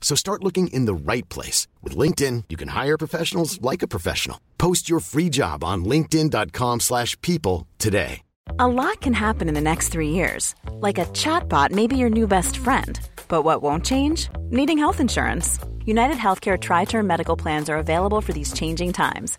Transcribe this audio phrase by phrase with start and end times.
[0.00, 1.68] So start looking in the right place.
[1.82, 4.40] With LinkedIn, you can hire professionals like a professional.
[4.58, 8.22] Post your free job on linkedin.com slash people today.
[8.58, 10.54] A lot can happen in the next three years.
[10.72, 12.98] Like a chatbot may be your new best friend.
[13.28, 14.28] But what won't change?
[14.50, 15.58] Needing health insurance.
[15.84, 19.38] United Healthcare Tri Term Medical Plans are available for these changing times.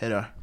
[0.00, 0.37] hej då.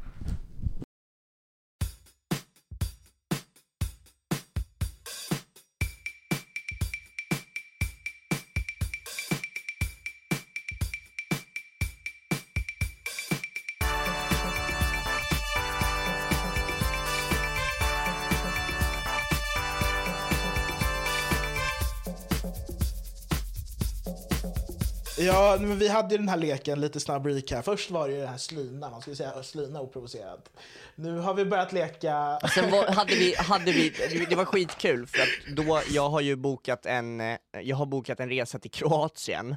[25.18, 27.64] Ja, men vi hade ju den här leken, lite snabb recap.
[27.64, 30.50] Först var det ju den här slina, man skulle säga slina oprovocerat.
[30.94, 32.38] Nu har vi börjat leka...
[32.54, 33.92] Sen var, hade vi, hade vi,
[34.28, 38.20] det var skitkul för att då, jag har ju bokat en, eh, jag har bokat
[38.20, 39.56] en resa till Kroatien.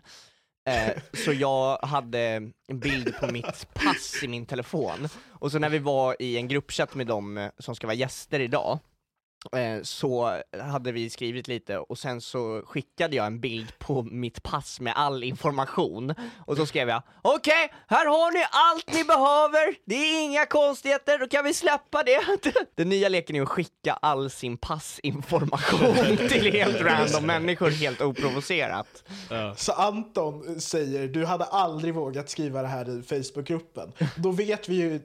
[0.70, 2.20] Eh, så jag hade
[2.68, 5.08] en bild på mitt pass i min telefon.
[5.30, 8.40] Och så när vi var i en gruppchatt med dem eh, som ska vara gäster
[8.40, 8.80] idag,
[9.84, 10.42] så
[10.72, 14.94] hade vi skrivit lite och sen så skickade jag en bild på mitt pass med
[14.96, 19.96] all information och så skrev jag okej, okay, här har ni allt ni behöver, det
[19.96, 22.20] är inga konstigheter, då kan vi släppa det.
[22.76, 29.04] Den nya leken är att skicka all sin passinformation till helt random människor helt oprovocerat.
[29.30, 29.56] Ja.
[29.56, 33.92] Så Anton säger, du hade aldrig vågat skriva det här i Facebookgruppen.
[34.16, 35.02] Då vet vi ju eh,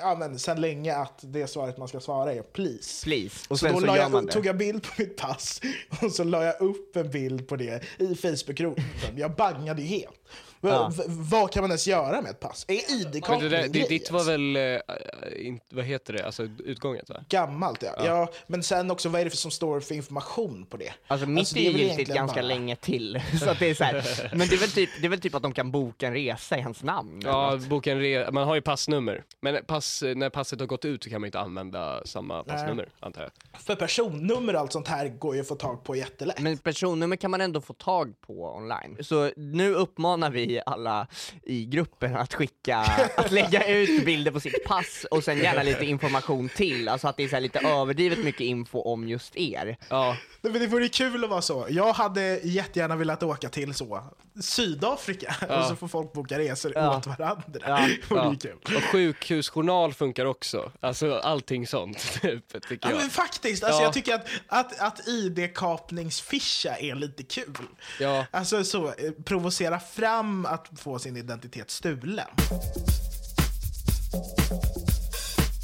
[0.00, 3.04] ja, men, sen länge att det svaret man ska svara är please.
[3.04, 3.46] Please.
[3.48, 5.60] Och så då så jag, tog jag bild på mitt pass
[6.02, 8.84] och så la jag upp en bild på det i Facebookgruppen.
[9.16, 10.20] Jag bangade helt.
[10.60, 10.92] Ja.
[11.06, 12.64] Vad kan man ens göra med ett pass?
[12.68, 17.24] Är id-kapning det, det, Ditt var väl, äh, in, vad heter det, alltså utgånget va?
[17.28, 17.94] Gammalt ja.
[17.96, 18.04] ja.
[18.04, 18.28] ja.
[18.46, 20.92] Men sen också, vad är det för som står för information på det?
[21.06, 22.46] Alltså mitt alltså, är ju giltigt ganska bara...
[22.46, 23.22] länge till.
[23.40, 24.30] så att det är så här.
[24.34, 26.58] Men det är, väl typ, det är väl typ att de kan boka en resa
[26.58, 27.20] i hans namn?
[27.24, 29.24] Ja, boka en resa, man har ju passnummer.
[29.40, 32.92] Men pass, när passet har gått ut så kan man inte använda samma passnummer, Nej.
[33.00, 33.60] antar jag.
[33.60, 36.40] För personnummer och allt sånt här går ju att få tag på jättelätt.
[36.40, 38.96] Men personnummer kan man ändå få tag på online.
[39.00, 41.06] Så nu uppmanar vi alla
[41.42, 42.76] i gruppen att skicka,
[43.16, 47.16] att lägga ut bilder på sitt pass och sen gärna lite information till, alltså att
[47.16, 49.76] det är så lite överdrivet mycket info om just er.
[49.88, 50.16] Ja.
[50.40, 51.66] Men det vore kul att vara så.
[51.70, 54.02] Jag hade jättegärna velat åka till så,
[54.40, 55.58] Sydafrika, ja.
[55.58, 56.96] och så får folk boka resor ja.
[56.96, 57.60] åt varandra.
[57.66, 57.88] Ja.
[58.10, 58.34] ja.
[58.40, 58.76] Kul.
[58.76, 62.20] Och sjukhusjournal funkar också, alltså allting sånt.
[62.22, 62.98] Typ, tycker jag.
[62.98, 67.56] men faktiskt, alltså, jag tycker att, att, att id-kapningsfischa är lite kul.
[68.00, 68.26] Ja.
[68.30, 68.92] Alltså så, eh,
[69.24, 72.28] provocera fram att få sin identitet stulen.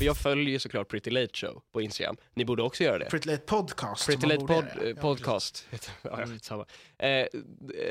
[0.03, 2.17] jag följer såklart Pretty Late Show på Instagram.
[2.35, 3.05] Ni borde också göra det.
[3.05, 4.07] Pretty Late Podcast.
[4.07, 5.69] Pretty Late pod, eh, Podcast.
[6.03, 6.67] ja, samma.
[6.99, 7.27] Eh,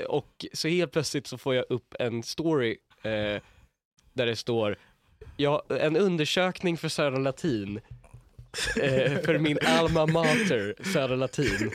[0.07, 3.42] och så helt plötsligt så får jag upp en story eh,
[4.13, 4.78] där det står
[5.38, 7.81] ja, en undersökning för Södra Latin
[8.81, 11.71] eh, för min alma mater, Södra Latin.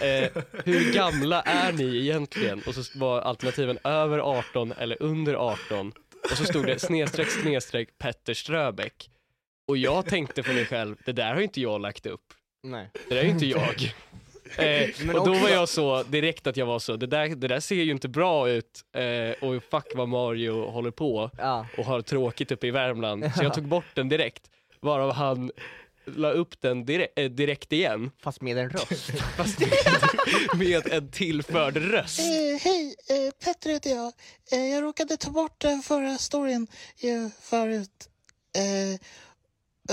[0.00, 2.62] Eh, hur gamla är ni egentligen?
[2.66, 5.92] Och så var alternativen över 18 eller under 18.
[6.30, 9.10] Och så stod det snedstreck snedstreck Petter Ströbeck.
[9.68, 12.24] Och jag tänkte för mig själv, det där har ju inte jag lagt upp.
[12.62, 12.90] Nej.
[13.08, 13.94] Det där är ju inte jag.
[14.56, 17.60] Eh, och då var jag så, direkt att jag var så, det där, det där
[17.60, 21.66] ser ju inte bra ut eh, och fuck vad Mario håller på Ja.
[21.78, 23.32] och har tråkigt uppe i Värmland.
[23.36, 24.42] Så jag tog bort den direkt,
[24.80, 25.50] varav han
[26.04, 29.10] la upp den direkt, eh, direkt igen, Fast med en röst.
[29.36, 29.70] fast med,
[30.58, 32.18] med en tillförd röst.
[32.20, 34.12] Eh, hej, eh, Petter heter jag.
[34.52, 36.66] Eh, jag råkade ta bort den förra storyn
[36.96, 38.08] ju förut.
[38.56, 38.92] Eh,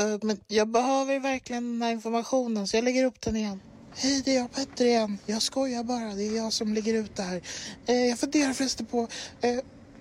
[0.04, 3.62] eh, men jag behöver verkligen den här informationen så jag lägger upp den igen.
[3.96, 5.18] Hej, det är jag Petter igen.
[5.26, 7.42] Jag skojar bara, det är jag som lägger ut det här.
[7.86, 9.08] Eh, jag funderar förresten på,
[9.42, 9.60] eh,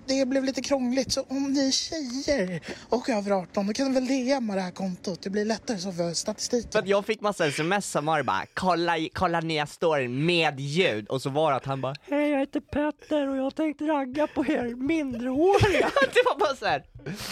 [0.09, 4.01] det blev lite krångligt så om ni är tjejer och över 18 då kan ni
[4.01, 5.23] väl DMa det här kontot.
[5.23, 6.73] Det blir lättare så för statistiken.
[6.73, 11.23] För jag fick massa sms som Mario bara kolla, kolla nya storyn med ljud och
[11.23, 14.47] så var det att han bara Hej jag heter Petter och jag tänkte ragga på
[14.47, 15.91] er mindreåriga.
[16.15, 16.85] det var bara så här.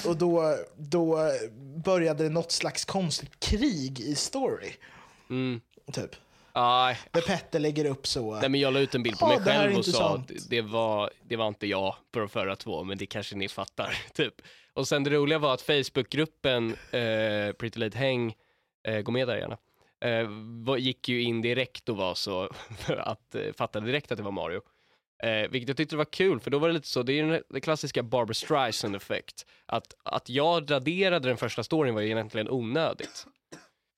[0.06, 1.18] Och då, då
[1.84, 4.70] började det något slags konstigt krig i story.
[5.30, 5.60] Mm.
[5.92, 6.10] Typ.
[6.58, 8.40] Aj, Där Petter lägger upp så.
[8.40, 11.10] nej men jag la ut en bild på mig själv och sa att det var,
[11.22, 13.98] det var inte jag på de förra två, men det kanske ni fattar.
[14.14, 14.34] Typ.
[14.72, 18.34] Och sen det roliga var att Facebookgruppen eh, Pretty Late Häng,
[18.88, 19.56] eh, gå med där gärna,
[20.00, 22.50] eh, gick ju in direkt och var så,
[22.98, 24.60] att eh, fattade direkt att det var Mario.
[25.22, 27.42] Eh, vilket jag tyckte var kul, för då var det lite så, det är ju
[27.48, 29.46] den, klassiska Barbra Streisand effekt.
[29.66, 33.26] Att, att jag raderade den första storyn var ju egentligen onödigt.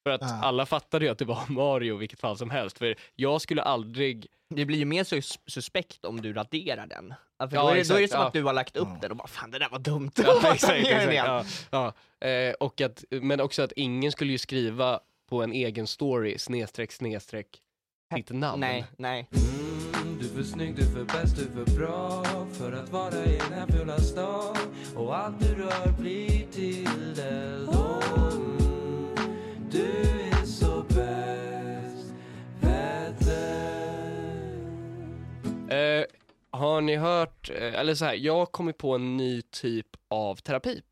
[0.07, 0.41] För att Ah.
[0.43, 2.79] alla fattade ju att det var Mario i vilket fall som helst.
[2.79, 7.15] För jag skulle aldrig, Det blir ju mer sus suspekt om du raderar den.
[7.39, 8.27] Ja, för Ja, då, är det, då är det exakt, som ja.
[8.27, 10.11] att du har lagt upp den och bara fan det där var dumt.
[10.17, 11.15] Ja, exakt, exakt.
[11.15, 12.29] Ja, ja.
[12.29, 15.01] Eh, och att, men också att ingen skulle ju skriva
[15.31, 17.47] på en egen story snedstreck snedstreck
[18.17, 18.61] sitt namn.
[18.61, 19.29] Nej, nej.
[19.33, 22.89] Mm, du är för snygg, du är för bäst, du är för bra För att
[22.89, 24.57] vara i den här fula stan
[24.97, 27.69] Och allt du rör blir till eld
[35.71, 36.05] Eh,
[36.51, 40.37] har ni hört, eh, eller så här, jag har kommit på en ny typ av
[40.37, 40.83] terapi.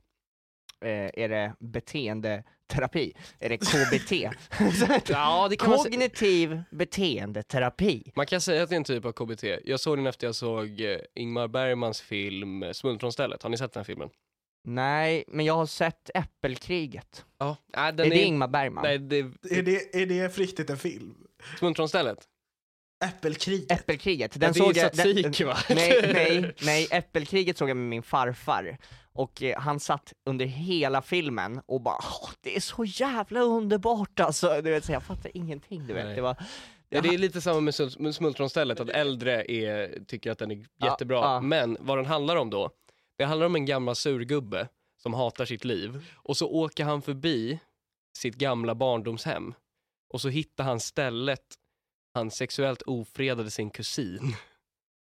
[0.85, 3.13] Eh, är det beteendeterapi?
[3.39, 4.13] Är det KBT?
[5.13, 8.13] Ja, det kan man, Kognitiv beteendeterapi.
[8.15, 9.45] man kan säga att det är en typ av KBT.
[9.65, 13.43] Jag såg den efter jag såg eh, Ingmar Bergmans film Smultronstället.
[13.43, 14.09] Har ni sett den här filmen?
[14.69, 17.25] Nej, men jag har sett Äppelkriget.
[17.39, 17.57] Ja.
[17.77, 18.83] Äh, är den det Ingmar Bergman?
[18.85, 19.19] Nej, det
[19.51, 21.15] Är det, är det på riktigt en film?
[21.59, 22.19] Smultronstället.
[23.05, 23.73] Äppelkriget?
[23.81, 24.97] Äppelkriget, Ja, den det är såg jag...
[24.97, 25.57] satik, den, va?
[25.69, 28.79] nej, nej, nej, Äppelkriget såg jag med min farfar.
[29.13, 34.21] Och eh, han satt under hela filmen och bara "Åh, det är så jävla underbart
[34.21, 34.61] alltså.
[34.63, 36.05] Du vet, så jag fattar ingenting du vet.
[36.05, 36.15] Nej.
[36.15, 36.37] Det var...
[36.89, 37.61] Ja, det är lite samma
[37.99, 41.17] med Smultronstället, att äldre är, tycker att den är Ja, jättebra.
[41.17, 41.41] ja.
[41.41, 42.71] Men vad den handlar om då,
[43.17, 44.69] det handlar om en gammal surgubbe
[45.03, 46.05] som hatar sitt liv.
[46.15, 47.59] Och så åker han förbi
[48.19, 49.55] sitt gamla barndomshem.
[50.13, 51.45] Och så hittar han stället
[52.15, 54.37] han sexuellt ofredade sin kusin.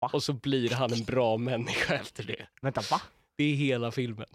[0.01, 0.09] Va?
[0.13, 2.47] Och så blir han en bra människa efter det.
[2.61, 3.01] Vänta, va?
[3.37, 4.27] Det är hela filmen.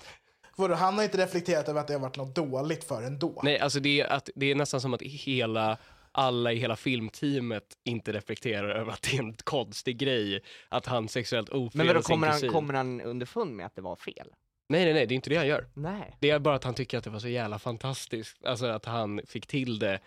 [0.56, 3.40] Vadå, han har inte reflekterat över att det har varit något dåligt för ändå.
[3.42, 5.78] Nej, alltså det är, att, det är nästan som att hela,
[6.16, 11.08] alla i hela filmteamet inte reflekterar över att det är en konstig grej att han
[11.08, 12.50] sexuellt Men ofredar vadå, sin kommer han, kusin.
[12.52, 14.28] kommer han underfund med att det var fel?
[14.68, 15.68] Nej, nej, nej, det är inte det han gör.
[15.74, 16.16] Nej.
[16.20, 19.20] Det är bara att han tycker att det var så jävla fantastiskt, alltså att han
[19.26, 20.00] fick till det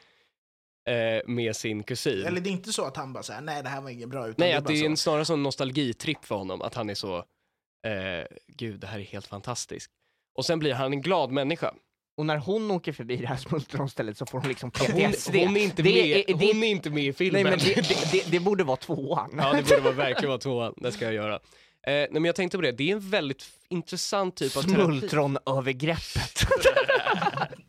[0.90, 2.26] eh, med sin kusin.
[2.26, 4.28] Eller det är inte så att han bara säger nej det här var inget bra.
[4.28, 4.86] Utan nej, det är att bara det är så.
[4.86, 7.18] en, snarare som en nostalgitripp för honom, att han är så,
[7.86, 9.92] eh, gud det här är helt fantastiskt.
[10.36, 11.74] Och sen blir han en glad människa.
[12.20, 15.36] Och när hon åker förbi det här smultronstället så får hon liksom PTSD.
[15.36, 17.44] Hon, hon, är inte Det med, är- det- hon är inte med i filmen.
[17.44, 19.30] Nej men det, det, det, det borde vara tvåan.
[19.38, 20.74] Ja, det borde vara, verkligen vara tvåan.
[20.78, 21.34] Det ska jag göra.
[21.36, 21.40] Eh,
[21.84, 24.76] nej, men jag tänkte på det, det är en väldigt intressant typ av terapi.
[24.84, 26.44] Smultronövergreppet.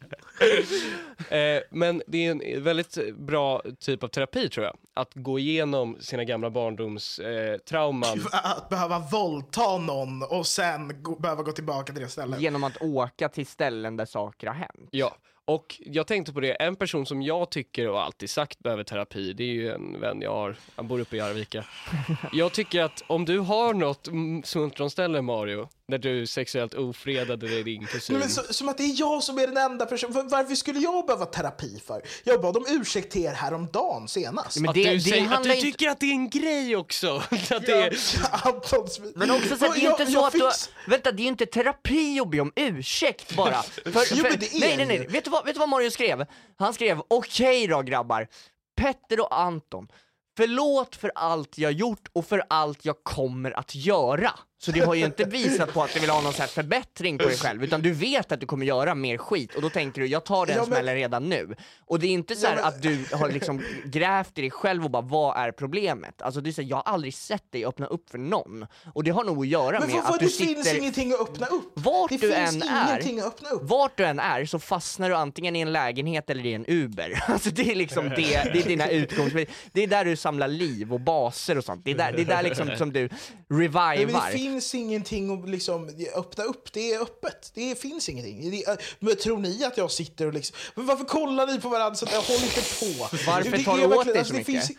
[1.28, 4.76] Eh, men det är en väldigt bra typ av terapi tror jag.
[4.94, 7.52] Att gå igenom sina gamla barndomstrauman.
[7.52, 8.26] Eh, trauman.
[8.32, 12.40] Att behöva våldta någon och sen gå, behöva gå tillbaka till det stället.
[12.40, 14.88] Genom att åka till ställen där saker har hänt.
[14.90, 15.16] ja,
[15.54, 19.32] och jag tänkte på det, en person som jag tycker och alltid sagt behöver terapi,
[19.32, 21.64] det är ju en vän jag har, han bor uppe i Arvika.
[22.32, 24.08] Jag tycker att om du har något
[24.44, 28.12] smultronställe Mario, där du sexuellt ofredade din kusin.
[28.16, 30.14] Nej, men så, som att det är jag som är den enda personen.
[30.14, 32.02] Var- Varför skulle jag behöva terapi för?
[32.24, 34.56] Jag bad om ursäkt till er häromdagen senast.
[34.60, 36.76] Men Att det, du, det säger, att du inte- tycker att det är en grej
[36.76, 37.16] också.
[37.30, 39.18] att det är.
[39.18, 41.20] Men också så att det är Jag- inte så jag att du, fix- vänta det
[41.20, 43.62] är ju inte terapi att be om ursäkt bara.
[43.62, 45.68] För, Jo, för, men det är nej nej nej, vet du, vad, vet du vad
[45.68, 46.26] Mario skrev?
[46.56, 48.28] Han skrev okej då grabbar,
[48.76, 49.88] Petter och Anton,
[50.36, 54.30] förlåt för allt jag gjort och för allt jag kommer att göra.
[54.62, 57.18] Så det har ju inte visat på att du vill ha någon så här förbättring
[57.18, 60.00] på dig själv, utan du vet att du kommer göra mer skit och då tänker
[60.00, 61.54] du jag tar den Ja, men- smällen redan nu.
[61.86, 64.50] Och det är inte så här Ja, men- att du har liksom grävt i dig
[64.50, 66.22] själv och bara vad är problemet?
[66.22, 68.66] Alltså du säger jag har aldrig sett dig öppna upp för någon.
[68.94, 71.20] Och det har nog att göra Men med att det du finns sitter ingenting att
[71.20, 71.72] öppna upp.
[71.74, 75.60] vart det du finns än är, vart du än är så fastnar du antingen i
[75.60, 77.22] en lägenhet eller i en Uber.
[77.28, 78.16] Alltså det är liksom det,
[78.52, 79.54] det är dina utgångspunkter.
[79.72, 81.84] Det är där du samlar liv och baser och sånt.
[81.84, 83.08] Det är där, det är där liksom som du
[83.48, 84.49] men revivar.
[84.50, 87.50] Finns ingenting att liksom öppna upp, det är öppet.
[87.54, 88.50] Det finns ingenting.
[88.50, 90.56] Det, men tror ni att jag sitter och liksom...
[90.74, 93.08] Men varför kollar ni på varandra så att jag håller inte på?
[93.26, 94.66] Varför tar du åt dig så det mycket?
[94.66, 94.78] Finns,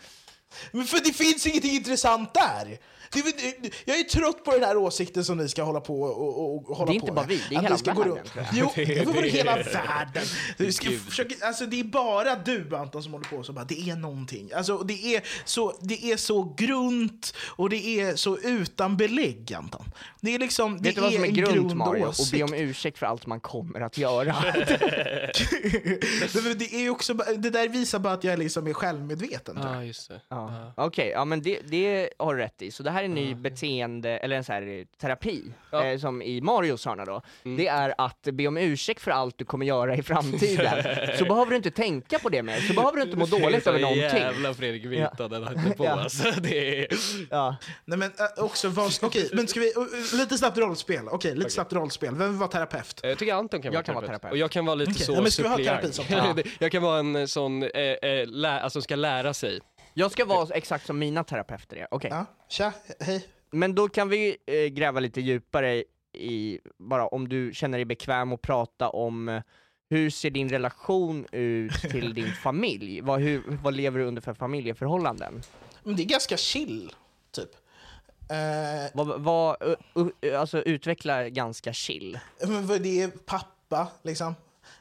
[0.70, 2.78] men för det finns ingenting intressant där!
[3.12, 3.22] Det,
[3.62, 6.54] det, jag är trött på den här åsikten som ni ska hålla på och, och,
[6.70, 8.24] och hålla Det är på inte bara vi, det är hela ni ska gå världen,
[8.52, 10.22] Jo, Det- det är det- hela världen.
[10.58, 13.90] Du ska försöka, alltså, det är bara du Anton som håller på så bara, det
[13.90, 14.50] är någonting.
[14.54, 19.84] Alltså, det, är så, det är så grunt och det är så utan belägg Anton.
[20.20, 22.04] Det är liksom, det Vet du vad som är en grunt grund Mario?
[22.04, 24.36] Och be om ursäkt för allt man kommer att göra.
[26.44, 29.58] Men det, är också, det där visar bara att jag liksom är självmedveten.
[29.62, 29.76] jag.
[29.76, 30.20] ja, just det.
[30.28, 30.72] Ja.
[30.76, 32.70] Okej, ja men det, det har du rätt i.
[32.70, 35.84] Så det här är en ny beteende, eller en så här eh, terapi, Ja.
[35.84, 37.22] eh, som i Marios hörna då.
[37.42, 40.82] Det är att be om ursäkt för allt du kommer göra i framtiden.
[41.18, 43.80] så behöver du inte tänka på det mer, så behöver du inte må dåligt över
[43.80, 44.02] någonting.
[44.04, 45.90] Jävla Fredrik Virta den hade på Ja.
[45.90, 46.30] alltså.
[46.40, 46.86] Det är...
[47.30, 47.56] Ja.
[47.84, 51.08] Nej men äh, också, vad, okej, men ska vi, uh, lite snabbt rollspel.
[51.08, 52.14] Okej, lite snabbt rollspel.
[52.14, 53.00] Vem vill vara terapeut?
[53.02, 54.20] Jag tycker Anton kan Jag vara kan vara terapeut.
[54.22, 54.32] terapeut.
[54.32, 55.80] Och jag kan vara lite Okej, så ja, men ska vi ha suppleant.
[55.80, 56.04] terapi som-
[56.46, 56.50] Ja.
[56.58, 59.60] Jag kan vara en sån, eh, eh, lä, alltså ska lära sig.
[59.94, 62.10] Jag ska vara exakt som mina terapeuter är, okej.
[62.10, 63.28] Ja, tja, hej.
[63.50, 68.32] Men då kan vi eh, gräva lite djupare i, bara om du känner dig bekväm
[68.32, 69.42] att prata om eh,
[69.90, 73.00] hur ser din relation ut till din familj?
[73.00, 75.42] Vad, hur, vad lever du under för familjeförhållanden?
[75.82, 76.94] Men det är ganska chill,
[77.30, 77.50] typ.
[78.30, 79.56] Eh, Vad, vad,
[79.96, 82.18] uh, uh, alltså utveckla ganska chill.
[82.46, 84.34] men vad det är pappa, liksom.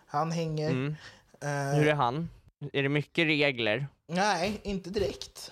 [0.06, 0.70] Han hänger.
[0.70, 0.96] Mm.
[1.41, 2.30] Eh, Hur är han?
[2.74, 3.88] Är det mycket regler?
[4.08, 5.51] Nej, inte direkt.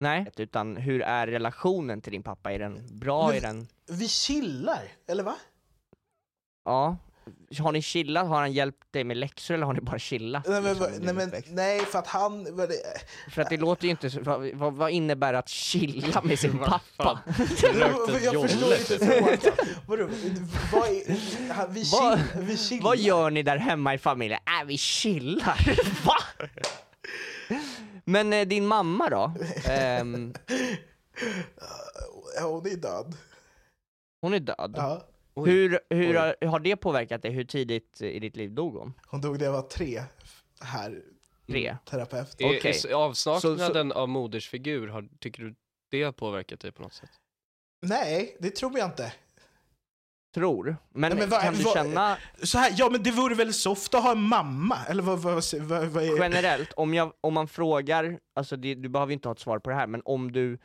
[0.00, 0.26] Nej.
[0.36, 2.52] Utan hur är relationen till din pappa?
[2.52, 3.26] Är den bra?
[3.26, 3.68] Men- Är den...
[3.86, 5.36] Vi chillar, eller va?
[6.64, 6.96] Ja.
[7.58, 8.26] Har ni chillat?
[8.26, 10.48] Har han hjälpt dig med läxor eller har ni bara chillat?
[10.48, 12.46] Nej, men, liksom, nej, men, nej, för att han...
[13.30, 14.20] För att det låter ju inte så,
[14.54, 17.20] vad, vad, innebär att chilla med sin pappa?
[18.22, 19.38] Jag förstår inte frågan.
[19.86, 20.08] Vadå,
[20.72, 22.82] vad är, vi, chill, vi chillar.
[22.82, 24.40] Vad gör ni där hemma i familjen?
[24.60, 25.76] Äh, vi chillar.
[26.04, 26.16] Va?
[28.04, 29.32] Men eh, din mamma då?
[32.36, 33.16] Ja, hon är död.
[34.20, 34.74] hon är död.
[34.76, 35.02] Ja.
[35.46, 37.30] Hur, hur har, har det påverkat dig?
[37.30, 38.92] Hur tidigt i ditt liv dog hon?
[39.06, 40.02] Hon dog när jag var tre,
[40.60, 41.02] här,
[41.46, 41.76] Tre?
[41.90, 42.40] terapeut.
[42.40, 42.74] Är, Okej.
[42.88, 45.54] är avsaknaden av modersfigur, har, tycker du
[45.90, 47.10] det har påverkat dig på något sätt?
[47.82, 49.12] Nej, det tror jag inte.
[50.34, 50.76] Tror.
[50.92, 53.54] Men, Nej, men vad- kan du vad- känna Så här, ja men det vore väl
[53.54, 54.78] soft att ha en mamma?
[54.88, 56.18] Eller vad, vad, vad, vad är...
[56.22, 59.70] generellt, om, jag, om man frågar, alltså det, du behöver inte ha ett svar på
[59.70, 60.58] det här, men om du,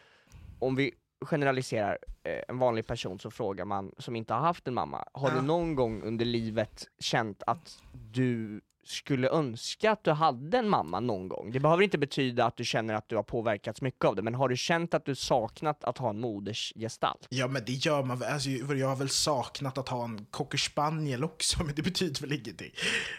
[0.60, 0.92] om vi
[1.26, 5.30] generaliserar eh, en vanlig person så frågar man, som inte har haft en mamma, har
[5.30, 5.36] Ja.
[5.36, 11.00] du någon gång under livet känt att du skulle önska att du hade en mamma
[11.00, 11.52] någon gång?
[11.52, 14.36] Det behöver inte betyda att du känner att du har påverkats mycket av det, men
[14.36, 17.28] har du känt att du saknat att ha en modersgestalt?
[17.30, 20.58] Ja men det gör man väl, alltså, jag har väl saknat att ha en cocker
[20.58, 22.72] spaniel också, men det betyder väl ingenting?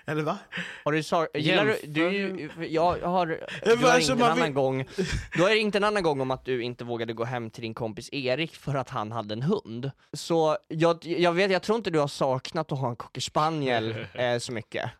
[0.06, 0.38] Eller va?
[0.84, 4.52] Har du sa- gillar du, du, jag har, du har alltså, ringt en annan vill-
[4.52, 4.84] gång,
[5.36, 7.74] du har ringt en annan gång om att du inte vågade gå hem till din
[7.74, 9.90] kompis Erik för att han hade en hund.
[10.12, 14.06] Så jag, jag vet, jag tror inte du har saknat att ha en cocker spaniel
[14.14, 14.90] eh, så mycket.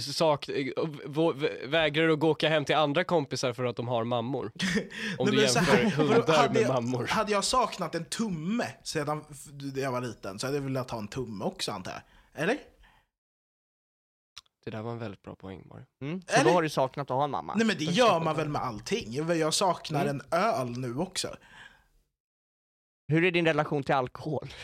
[0.00, 0.48] Sak,
[1.66, 4.44] vägrar du att gå åka hem till andra kompisar för att de har mammor?
[5.18, 7.06] Om Nej, du jämför här, hundar hade med jag, mammor.
[7.06, 9.24] Hade jag saknat en tumme sedan
[9.76, 12.02] jag var liten så hade jag velat ha en tumme också antar jag.
[12.42, 12.58] Eller?
[14.64, 15.84] Det där var en väldigt bra poäng Mario.
[16.02, 16.22] Mm.
[16.26, 17.54] Så Eller- då har du saknat att ha en mamma?
[17.54, 19.12] Nej men det gör man väl med allting?
[19.38, 21.36] Jag saknar en öl nu också.
[23.08, 24.48] Hur är din relation till alkohol?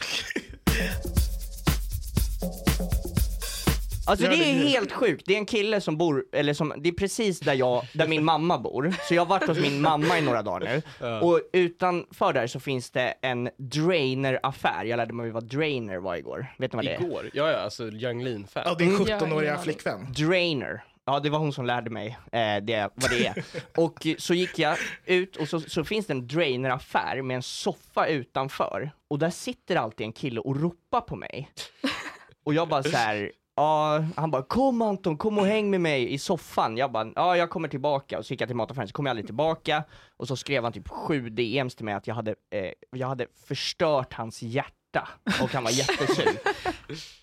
[4.10, 6.92] Alltså det är helt sjukt, det är en kille som bor, eller som, det är
[6.92, 10.22] precis där jag, där min mamma bor, så jag har varit hos min mamma i
[10.22, 15.44] några dagar nu, och utanför där så finns det en Drainer-affär, jag lärde mig vad
[15.44, 17.00] Drainer var igår, vet ni vad det är?
[17.00, 17.30] Igår?
[17.32, 18.62] Ja, ja, alltså Young Lean-fan.
[18.66, 19.58] Ja, din Mm, 17-åriga ja.
[19.58, 20.12] flickvän.
[20.12, 23.44] Drainer, Ja, det var hon som lärde mig eh, det, vad det är.
[23.76, 28.06] Och så gick jag ut och så, så finns det en draineraffär med en soffa
[28.06, 28.90] utanför.
[29.08, 31.50] Och där sitter alltid en kille och ropar på mig.
[32.44, 33.32] Och jag bara så här.
[33.60, 36.76] Ja, han bara kom Anton, kom och häng med mig i soffan.
[36.76, 38.18] Jag bara, ja jag kommer tillbaka.
[38.18, 39.84] Och så gick jag till mataffären, så kom jag aldrig tillbaka.
[40.16, 43.26] Och så skrev han typ sju DMs till mig att jag hade, eh, jag hade
[43.46, 45.08] förstört hans hjärta.
[45.42, 46.38] Och han var jättesur.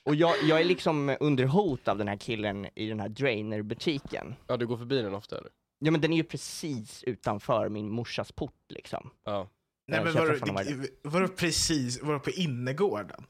[0.03, 4.35] Och jag, jag är liksom under hot av den här killen i den här Drainer-butiken.
[4.47, 5.51] Ja, du går förbi den ofta eller?
[5.79, 9.09] Ja men den är ju precis utanför min morsas port liksom.
[9.25, 9.47] Ja.
[9.87, 13.23] Nej men var, det, var det precis, var på innergården?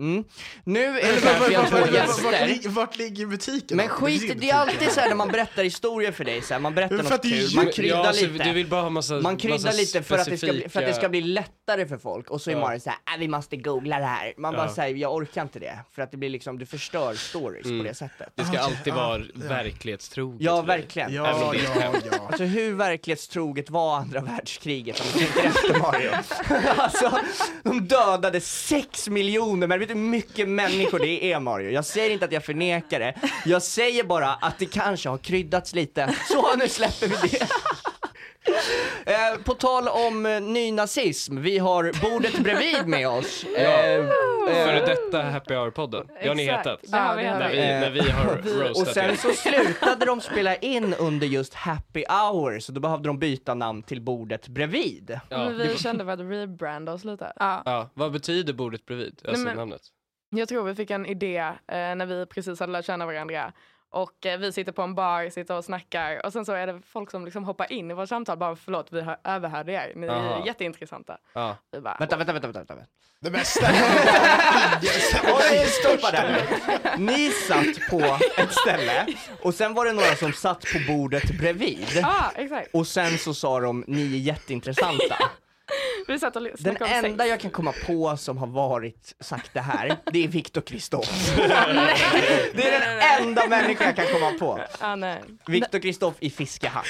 [0.00, 0.24] Mm.
[0.64, 2.68] Nu är det så här, för jag har två Vart, gäster.
[2.70, 3.76] vart ligger butiken?
[3.76, 4.92] Men skit, finns det är alltid butik.
[4.94, 7.28] så här när man berättar historier för dig, så här, man berättar för något det
[7.28, 8.44] kul, man kryddar ja, så lite.
[8.44, 10.80] Du vill bara ha massa Man kryddar massa lite för att, det ska bli, för
[10.80, 12.60] att det ska bli lättare för folk, och så är Ja.
[12.60, 14.34] Mario såhär, äh, vi måste googla det här.
[14.36, 14.74] Man bara Ja.
[14.74, 15.78] säger, jag orkar inte det.
[15.94, 17.78] För att det blir liksom, du förstör stories Mm.
[17.78, 18.28] på det sättet.
[18.34, 19.24] Det ska alltid vara ja.
[19.48, 21.12] verklighetstroget Ja, verkligen.
[21.14, 22.18] Ja, det ja, ja.
[22.26, 26.10] Alltså hur verklighetstroget var andra världskriget om du tänker efter Mario?
[26.76, 27.18] alltså,
[27.62, 31.70] de dödade sex miljoner, du hur mycket människor det är Mario?
[31.70, 35.74] Jag säger inte att jag förnekar det, jag säger bara att det kanske har kryddats
[35.74, 36.14] lite.
[36.28, 37.46] Så nu släpper vi det.
[39.06, 43.44] Eh, på tal om eh, nynazism, vi har bordet bredvid med oss.
[43.56, 44.06] Eh,
[44.66, 46.08] Före detta Happy Hour-podden.
[46.22, 46.66] Det har ni Exakt.
[46.66, 46.80] hetat.
[46.90, 49.14] Det har vi När vi, när vi har och roastat sen er.
[49.14, 53.82] så slutade de spela in under just happy hour, så då behövde de byta namn
[53.82, 55.20] till bordet bredvid.
[55.28, 55.38] Ja.
[55.38, 57.32] Men vi kände för att rebranda oss lite.
[57.36, 57.62] Ja.
[57.64, 59.22] Ja, vad betyder bordet bredvid?
[59.28, 59.80] Alltså men- namnet?
[60.36, 63.52] Jag tror vi fick en idé eh, när vi precis hade lärt känna varandra.
[63.92, 66.80] Och eh, vi sitter på en bar, sitter och snackar och sen så är det
[66.92, 70.08] folk som liksom hoppar in i vårt samtal bara förlåt vi hör, överhörde er, ni
[70.08, 70.42] Aha.
[70.42, 71.18] är jätteintressanta.
[71.32, 71.56] Ja.
[71.72, 72.74] Vi bara, Vänta, vänta, vänta, vänta.
[72.74, 72.90] vänta.
[73.22, 73.66] Det bästa
[75.24, 76.46] Oj, stoppa där
[76.98, 77.04] nu.
[77.04, 79.06] Ni satt på ett ställe
[79.42, 81.86] och sen var det några som satt på bordet bredvid.
[82.02, 82.74] Ja, exakt.
[82.74, 85.16] Och sen så sa de, ni är jätteintressanta.
[86.08, 87.28] Vi satt och Den enda sex.
[87.30, 91.36] jag kan komma på som har varit, sagt det här, det är Viktor Kristoff.
[92.54, 94.60] Det är den enda människa jag kan komma på.
[94.80, 94.96] Ah.
[95.46, 96.86] Viktor Kristoff i fiskehatt.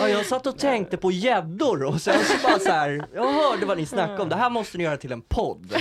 [0.00, 3.66] Ja, jag satt och tänkte på gäddor och sen så bara så här, jag hörde
[3.66, 5.74] vad ni snackade om, det här måste ni göra till en podd.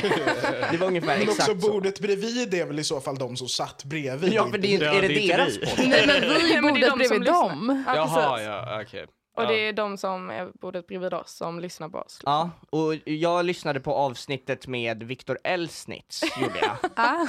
[0.71, 1.71] Det var ungefär Men också exakt så.
[1.71, 4.33] bordet bredvid är väl i så fall de som satt bredvid.
[4.33, 5.65] Ja, för det är, Ja, är det, det är inte deras vi.
[5.65, 5.87] podd?
[5.87, 7.83] Nej men vi Ja, är men det är bordet bredvid dem.
[7.87, 9.05] Ja, Jaha, ja, okej.
[9.35, 9.47] Och Ja.
[9.47, 12.19] det är de som är bordet bredvid oss som lyssnar på oss.
[12.25, 16.77] Ja, och jag lyssnade på avsnittet med Viktor Elsnitz, gjorde jag.
[16.95, 17.27] Ah,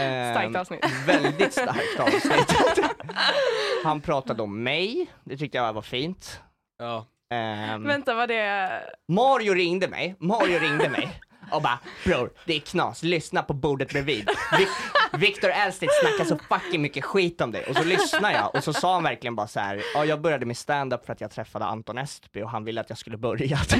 [0.00, 0.84] Ehm, Starkt avsnitt.
[1.06, 2.54] Väldigt starkt avsnitt.
[3.84, 6.40] Han pratade om mig, det tyckte jag var fint.
[6.78, 7.06] Ja.
[7.30, 8.70] Ehm, Vänta, var det...
[9.08, 13.88] Mario ringde mig, Mario ringde mig och bara bror, det är knas, lyssna på bordet
[13.88, 14.28] bredvid.
[14.52, 17.64] Vic- Victor Elstedt snackar så fucking mycket skit om dig.
[17.68, 19.82] Och så lyssnar jag och så sa han verkligen bara så här.
[19.94, 22.88] ja jag började med stand-up för att jag träffade Anton Estby och han ville att
[22.90, 23.58] jag skulle börja.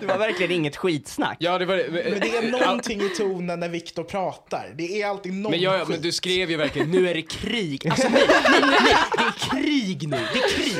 [0.00, 1.36] det var verkligen inget skitsnack.
[1.40, 4.72] Ja, det var Men det är någonting i tonen när Viktor pratar.
[4.74, 5.88] Det är alltid någon Men, ja, ja, skit.
[5.88, 7.88] men du skrev ju verkligen nu är det krig.
[7.90, 10.76] Alltså nej, nej, nej, det är krig nu, det är krig.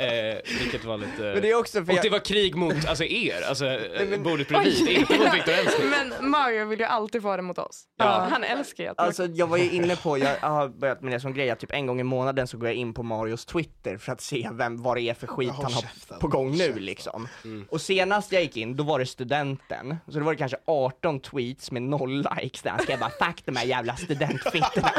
[0.00, 1.22] Eh, vilket var lite...
[1.22, 4.08] Men det är också för Och jag, det var krig mot, alltså er, alltså eh,
[4.08, 5.90] men- bordet bredvid, inte mot Viktor Elfsson.
[5.90, 7.84] Men Mario vill ju alltid få det mot oss.
[7.98, 8.28] Ja.
[8.30, 11.20] Han älskar ju att Alltså jag var ju inne på, jag har börjat med det
[11.20, 13.96] som grej, att typ en gång i månaden så går jag in på Marios Twitter
[13.98, 16.48] för att se vem, vad det är för skit Håll han har käften, på gång
[16.48, 16.84] håll nu käften.
[16.84, 17.28] liksom.
[17.44, 17.66] Mm.
[17.70, 21.20] Och senast jag gick in, då var det studenten, så det var det kanske 18
[21.20, 24.90] tweets med noll likes där, ska jag bara fuck de här jävla studentfittorna.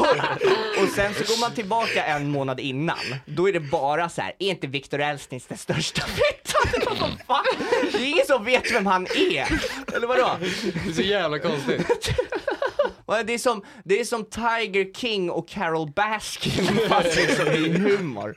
[0.00, 4.22] och, och sen så går man tillbaka en månad innan, då är det bara så
[4.22, 7.18] här: är inte Viktor Elstnitz den största fittan?
[7.92, 9.46] Det är ingen som vet vem han är,
[9.94, 10.30] eller vadå?
[10.40, 11.86] Det är så jävla konstigt.
[13.06, 18.34] Det är, som, det är som Tiger King och Carol Baskin fast liksom i humor.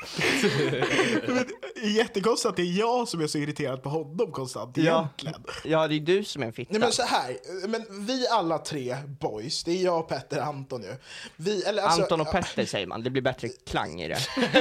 [1.75, 4.83] Det är jättekonstigt att det är jag som är så irriterad på honom konstant Ja.
[4.83, 5.43] egentligen.
[5.63, 6.71] Ja, det är du som är en fitta.
[6.71, 10.95] Nej men så här, men vi alla tre boys, det är jag, Petter, Anton ju.
[11.35, 14.19] Vi, eller, alltså, Anton och Petter säger man, det blir bättre klang i det.
[14.53, 14.59] ja,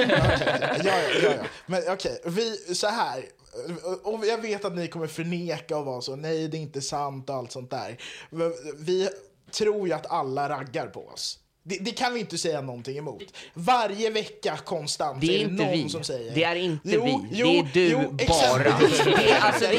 [0.83, 1.31] ja, ja, ja.
[1.65, 3.25] Men okej, vi, så här.
[4.03, 7.29] Och jag vet att ni kommer förneka och vara så, nej det är inte sant
[7.29, 7.97] och allt sånt där.
[8.29, 9.09] Men Vi
[9.57, 11.39] tror ju att alla raggar på oss.
[11.63, 13.23] Det, det kan vi inte säga någonting emot.
[13.53, 15.89] Varje vecka konstant Det är så inte någon vi.
[15.89, 17.37] som säger Det är inte Jo, vi.
[17.39, 18.57] jo, det är du jo, bara.
[18.57, 19.77] Det är, alltså, det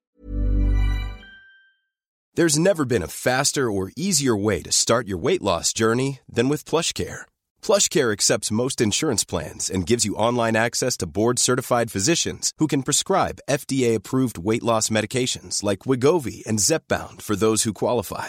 [2.37, 6.51] There's never been a faster or easier way to start your weight loss journey than
[6.51, 7.25] with PlushCare.
[7.63, 12.83] PlushCare accepts most insurance plans and gives you online access to board-certified physicians who can
[12.83, 18.29] prescribe FDA-approved weight loss medications like Wigovi and Zepbound for those who qualify.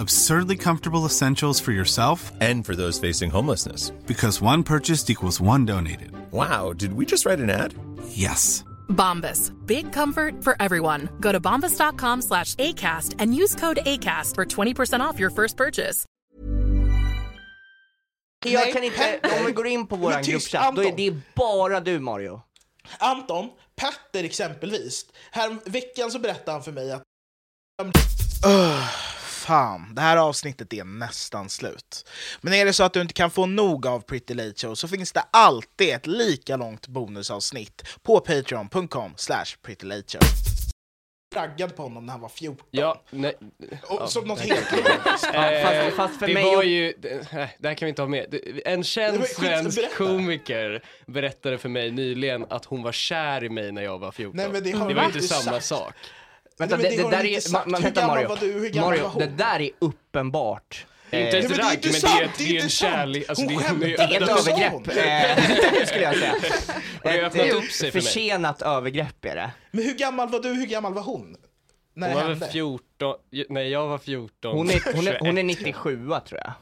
[0.00, 3.90] Absurdly comfortable essentials for yourself And for those facing homelessness.
[4.06, 6.10] because one purchased equals one donated.
[6.32, 7.74] Wow, did we just write an ad?
[8.08, 8.64] Yes.
[8.88, 9.52] Bombas.
[9.66, 11.08] Big comfort for everyone.
[11.20, 16.04] Go to bombas.com slash ACAST and use code ACAST for 20% off your first purchase.
[18.46, 20.96] Jag kan inte, om vi går in på våran tyst, gruppchatt, då är Anton.
[20.96, 22.40] det bara du Mario.
[22.98, 25.06] Anton, Petter exempelvis.
[25.30, 27.02] Här veckan så berättade han för mig att...
[28.46, 28.69] Öh.
[29.54, 32.08] Fan, det här avsnittet är nästan slut.
[32.40, 34.88] Men är det så att du inte kan få nog av Pretty Late Show så
[34.88, 40.20] finns det alltid ett lika långt bonusavsnitt på patreon.com slash prettylateshow.
[41.34, 42.66] Raggad på honom när han var 14.
[42.70, 43.34] Ja, nej.
[43.82, 44.66] Och, ja, som något helt.
[44.84, 47.86] Ja, fast- Eh, fast för det mig var och- ju, det, nej, det här kan
[47.86, 48.34] vi inte ha med.
[48.64, 49.94] En känd svensk berätta.
[49.96, 54.36] komiker berättade för mig nyligen att hon var kär i mig när jag var 14.
[54.36, 55.64] Nej, men det har det var inte inte samma sagt.
[55.64, 55.94] sak.
[56.60, 58.80] Vänta, Nej, men det, det det har där är, ma, vänta Mario, du?
[58.80, 60.86] Mario det där är uppenbart.
[61.12, 62.62] Inte Eh, ett men det är ragg, inte men sant, det är, det är det
[62.62, 63.28] en kärlek.
[63.28, 64.72] Alltså, det är, det Det ett övergrepp,
[65.78, 66.34] eh, skulle jag säga.
[67.04, 69.50] har ju Ett öppnat eh, upp sig för försenat övergrepp är det.
[69.70, 70.48] Men hur gammal var du?
[70.48, 71.36] Hur gammal var hon?
[71.94, 72.44] När Hon det var hände?
[72.44, 73.14] väl 14,
[73.48, 75.44] nej jag var 14, Hon är, hon är, hon är 21.
[75.46, 76.52] 97 tror jag.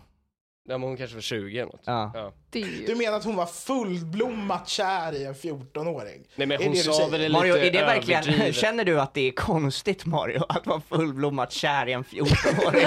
[0.68, 1.82] Ja, men hon kanske var 20 eller något.
[1.84, 2.32] Ja.
[2.52, 2.60] Ja.
[2.60, 2.86] Det är ju...
[2.86, 6.22] Du menar att hon var fullblommat kär i en 14-åring?
[6.36, 9.28] Nej men hon det sa väl lite Mario, är det verkligen, känner du att det
[9.28, 12.86] är konstigt Mario, att vara fullblommat kär i en 14-åring?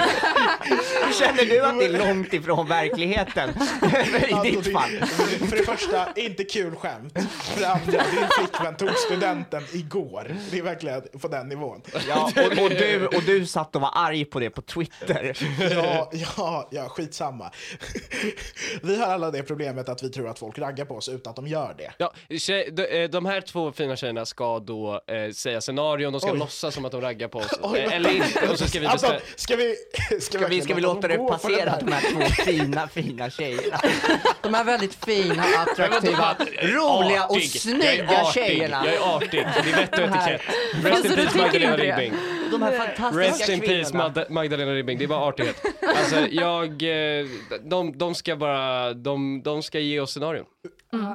[1.20, 3.50] känner du att det är långt ifrån verkligheten?
[3.50, 4.90] I Alltså, ditt det- fall?
[5.48, 7.18] För det första, inte kul skämt.
[7.42, 10.36] För det andra, din flickvän tog studenten igår.
[10.50, 11.82] Det är verkligen på den nivån.
[12.08, 15.36] Ja, och, och, du, och du satt och var arg på det på Twitter.
[15.74, 17.50] Ja, ja, ja, skitsamma.
[18.82, 21.36] Vi har alla det problemet att vi tror att folk raggar på oss utan att
[21.36, 21.90] de gör det.
[21.98, 26.20] Ja, tjej, de, eh, de här två fina tjejerna ska då eh, säga scenarion, de
[26.20, 26.38] ska Oj.
[26.38, 27.52] låtsas som att de raggar på oss.
[27.62, 29.32] Oj, Eh, Eller inte, och så ska vi Alltså, bestämma.
[29.36, 29.76] ska vi...
[30.20, 31.80] Ska, Ska vi, ska vi låta det passera här?
[31.82, 33.80] de här två fina, fina tjejerna?
[34.42, 36.36] De är väldigt fina, attraktiva.
[36.62, 38.32] Roliga och snygga jag är artig.
[38.44, 38.82] tjejerna.
[38.86, 40.54] Jag är artig, det är vett och här- etikett.
[40.74, 41.96] Rest in Alltså, du peace tycker Magdalena inte det?
[42.02, 42.41] Ribbing.
[42.52, 44.08] De här fantastiska Rest in peace kvinnorna.
[44.08, 45.64] Magda- Magdalena Ribbing, det är bara artighet.
[45.96, 46.68] Alltså jag,
[47.20, 47.26] eh,
[47.62, 50.46] de, de ska bara, de, de ska ge oss scenarion.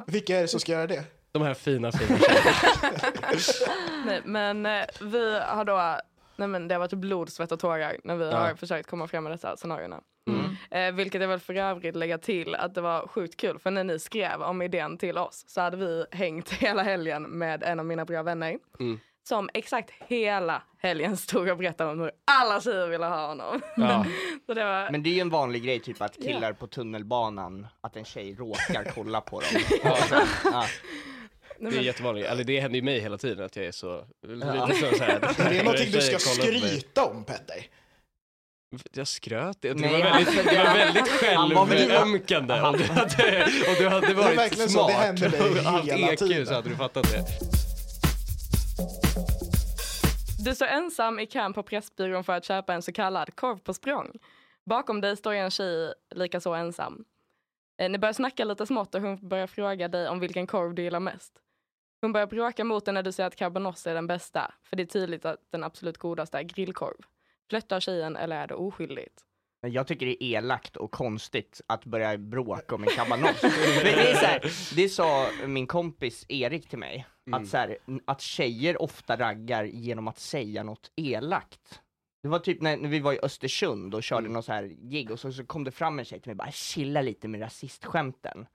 [0.06, 1.04] Vilka är det som ska göra det?
[1.32, 2.18] De här fina, fina.
[4.06, 6.00] Nej, men eh, vi har då,
[6.36, 8.36] nej men det har varit blod, svett och tårar när vi Ja.
[8.38, 10.00] har försökt komma fram med dessa scenarierna.
[10.28, 10.56] Mm.
[10.70, 13.84] Eh, vilket jag väl för övrigt lägga till att det var sjukt kul för när
[13.84, 17.86] ni skrev om idén till oss så hade vi hängt hela helgen med en av
[17.86, 18.58] mina bra vänner.
[18.80, 19.00] Mm.
[19.28, 23.60] Som exakt hela helgen stod och berättade om hur alla tjejer ville ha honom.
[23.76, 24.06] Ja.
[24.46, 27.66] så det var, Men det är ju en vanlig grej, typ att killar på tunnelbanan,
[27.80, 29.48] att en tjej råkar kolla på dem.
[29.84, 29.98] Ja.
[30.44, 30.64] Ja.
[31.58, 34.04] nej, Det är jättevanligt, eller det händer ju mig hela tiden att jag är så,
[34.42, 34.68] Ja.
[34.68, 37.66] så, så här, Det är någonting du ska skryta om, Petter.
[38.92, 42.60] Jag skröt, det, Nej, var, väldigt, alltså, det var väldigt självömkande.
[42.60, 46.46] Om du hade, om du hade varit smart det och haft hela EQ tiden.
[46.46, 47.24] så hade du fattat det.
[50.44, 53.74] Du står ensam i kön på Pressbyrån för att köpa en så kallad korv på
[53.74, 54.12] språng.
[54.64, 57.04] Bakom dig står en tjej lika så ensam.
[57.78, 60.82] Eh, ni börjar snacka lite smått och hon börjar fråga dig om vilken korv du
[60.82, 61.32] gillar mest.
[62.00, 64.82] Hon börjar bråka mot dig när du säger att cabanossi är den bästa, för det
[64.82, 66.96] är tydligt att den absolut godaste är grillkorv.
[67.50, 69.24] Flörtar tjejen eller är det oskyldigt?
[69.62, 73.40] Men jag tycker det är elakt och konstigt att börja bråka om en cabanos.
[73.82, 77.42] Det, är så här, det sa min kompis Erik till mig, Mm.
[77.42, 81.80] att, så här, att tjejer ofta raggar genom att säga något elakt.
[82.22, 84.32] Det var typ när, när vi var i Östersund och körde Mm.
[84.32, 86.36] någon så här gig och så, så kom det fram en tjej till mig och
[86.36, 88.46] bara chilla lite med rasistskämten.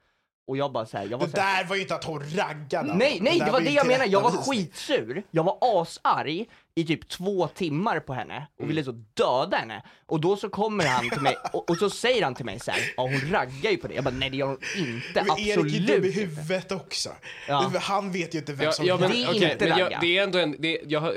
[0.47, 2.23] Och jag bara såhär, jag var Det så här, där var ju inte att hon
[2.23, 2.93] raggade.
[2.95, 4.05] Nej, nej, där det var det jag menar.
[4.05, 5.23] Jag var skitsur.
[5.31, 9.83] Jag var asarg i typ två timmar på henne och ville så döda henne.
[10.05, 12.71] Och då så kommer han till mig och, och så säger han till mig så
[12.71, 13.93] här, ja hon raggar ju på det.
[13.93, 17.09] Jag bara, nej det gör hon inte, Men Erik är dum i absolut huvudet också.
[17.47, 17.71] Ja.
[17.81, 19.97] Han vet ju inte vem Ja, som ja, men, Det är okej, inte men jag,
[20.01, 21.15] det är ändå en, det, jag, har-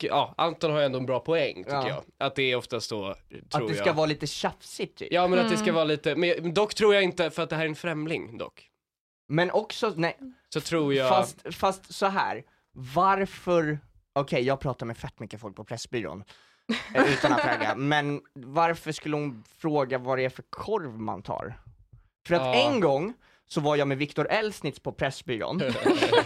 [0.00, 1.88] ja, Anton har ändå en bra poäng tycker Ja.
[1.88, 2.26] jag.
[2.26, 3.14] Att det är oftast då,
[3.50, 3.94] tror Att det ska jag.
[3.94, 5.08] vara lite tjafsigt typ.
[5.12, 7.56] Ja men att det ska vara lite, men dock tror jag inte, för att det
[7.56, 8.64] här är en främling dock.
[9.28, 10.16] Men också, nej,
[10.48, 12.42] Så tror jag, fast, fast så här.
[12.94, 13.78] varför,
[14.12, 16.24] okej jag pratar med fett mycket folk på Pressbyrån.
[16.94, 17.74] eh, utan att ragga.
[17.76, 21.54] Men varför skulle hon fråga vad det är för korv man tar?
[22.26, 22.54] För att Ja.
[22.54, 23.14] en gång
[23.46, 25.60] så var jag med Viktor Elsnitz på Pressbyrån.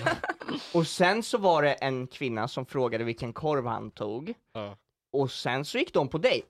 [0.75, 4.35] och sen så var det en kvinna som frågade vilken korv han tog.
[4.53, 4.77] Ja.
[5.13, 6.49] Och sen så gick de på dejt.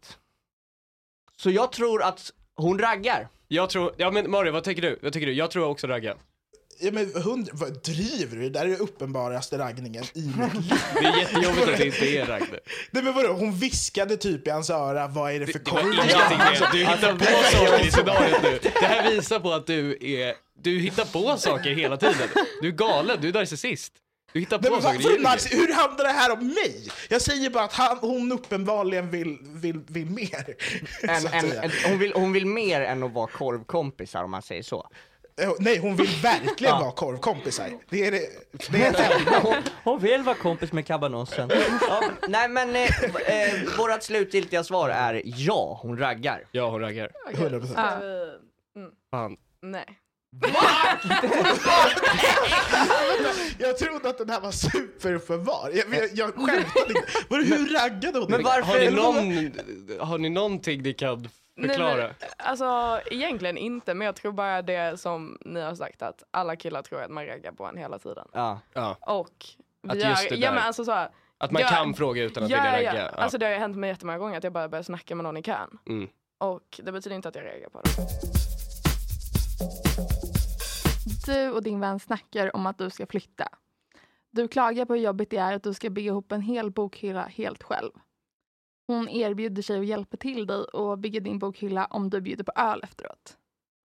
[1.36, 3.28] Så jag tror att hon raggar.
[3.48, 4.98] Jag tror, ja men Mario vad tycker du?
[5.02, 5.32] Vad tycker du?
[5.32, 6.16] Jag tror också ragga.
[6.78, 8.42] Ja, men hund, vad driver du?
[8.42, 10.74] Det där är den uppenbaraste raggningen i mitt liv.
[11.00, 12.58] Det är jättejobbigt att det inte är ragg nu.
[12.90, 15.92] Nej men vadå, hon viskade typ i hans öra, vad är det för korv?
[15.92, 16.72] Ingenting mer.
[16.72, 17.24] Du hittar Alltså, på
[17.68, 18.58] saker i scenariot nu.
[18.62, 22.28] Det här visar på att du är, du hittar på saker hela tiden.
[22.62, 23.92] Du är galen, du är narcissist.
[24.32, 26.88] Du hittar Nej, på men saker, varför, du hur hamnar det här om mig?
[27.08, 30.54] Jag säger bara att han, hon uppenbarligen vill, vill, vill mer.
[31.02, 34.62] En, en, en, hon, vill, hon vill mer än att vara korvkompisar om man säger
[34.62, 34.88] så.
[35.40, 37.70] Eh, Nej, hon vill verkligen vara korvkompisar.
[37.90, 38.20] Det är det,
[38.70, 41.50] det är det hon, hon vill vara kompis med kabanossen.
[41.88, 46.44] Ja, nej men eh, eh, vårt slutgiltiga svar är ja, hon raggar.
[46.52, 47.10] Ja, hon raggar.
[47.32, 47.72] 100%.
[47.76, 47.98] Ja.
[49.10, 49.36] Fan.
[49.62, 49.98] Nej.
[53.58, 55.70] Jag trodde att den här var superuppenbar.
[55.74, 57.02] Jag, jag, jag skämtade inte.
[57.28, 58.30] Vadå, hur raggade hon?
[58.30, 59.52] Men varför- Har ni, Men någon,
[60.08, 61.28] har ni någonting ni kan
[61.60, 61.96] förklara?
[61.96, 66.22] Nej, men, alltså egentligen inte, men jag tror bara det som ni har sagt att
[66.30, 68.28] alla killar tror att man raggar på en hela tiden.
[68.32, 68.60] Ja.
[68.72, 68.96] Ja.
[69.00, 69.46] Och
[69.82, 70.54] vi Att just det ja där.
[70.54, 72.90] men alltså så här, Att man Ja, kan fråga utan att ja, vilja ja.
[72.90, 73.10] ragga?
[73.16, 73.22] Ja.
[73.22, 75.42] Alltså det har hänt mig jättemånga gånger att jag bara börjar snacka med någon i
[75.42, 75.78] kön.
[75.88, 76.08] Mm.
[76.38, 77.90] Och det betyder inte att jag reagerar på det.
[81.26, 83.48] Du och din vän snackar om att du ska flytta.
[84.30, 87.22] Du klagar på hur jobbigt det är att du ska bygga ihop en hel bokhylla
[87.24, 87.90] helt själv.
[88.86, 92.52] Hon erbjuder sig att hjälpa till dig och bygga din bokhylla om du bjuder på
[92.56, 93.36] öl efteråt.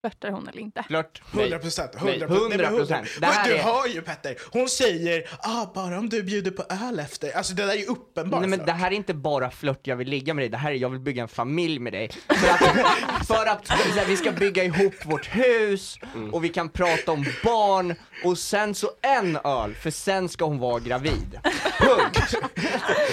[0.07, 0.83] Flörtar hon eller inte?
[0.87, 1.21] Flört.
[1.33, 1.91] 100 procent.
[2.03, 3.07] Nej, 100 procent.
[3.07, 3.19] 100%.
[3.19, 6.99] Det här Du hör ju Petter, hon säger ah, bara om du bjuder på öl
[6.99, 7.37] efter.
[7.37, 8.39] Alltså det där är ju uppenbart.
[8.39, 10.71] Nej men det här är inte bara flört, jag vill ligga med dig, det här
[10.71, 12.09] är jag vill bygga en familj med dig.
[12.27, 12.59] För att,
[13.27, 15.99] för att här, vi ska bygga ihop vårt hus,
[16.31, 20.59] och vi kan prata om barn, och sen så en öl, för sen ska hon
[20.59, 21.39] vara gravid.
[21.79, 22.35] Punkt!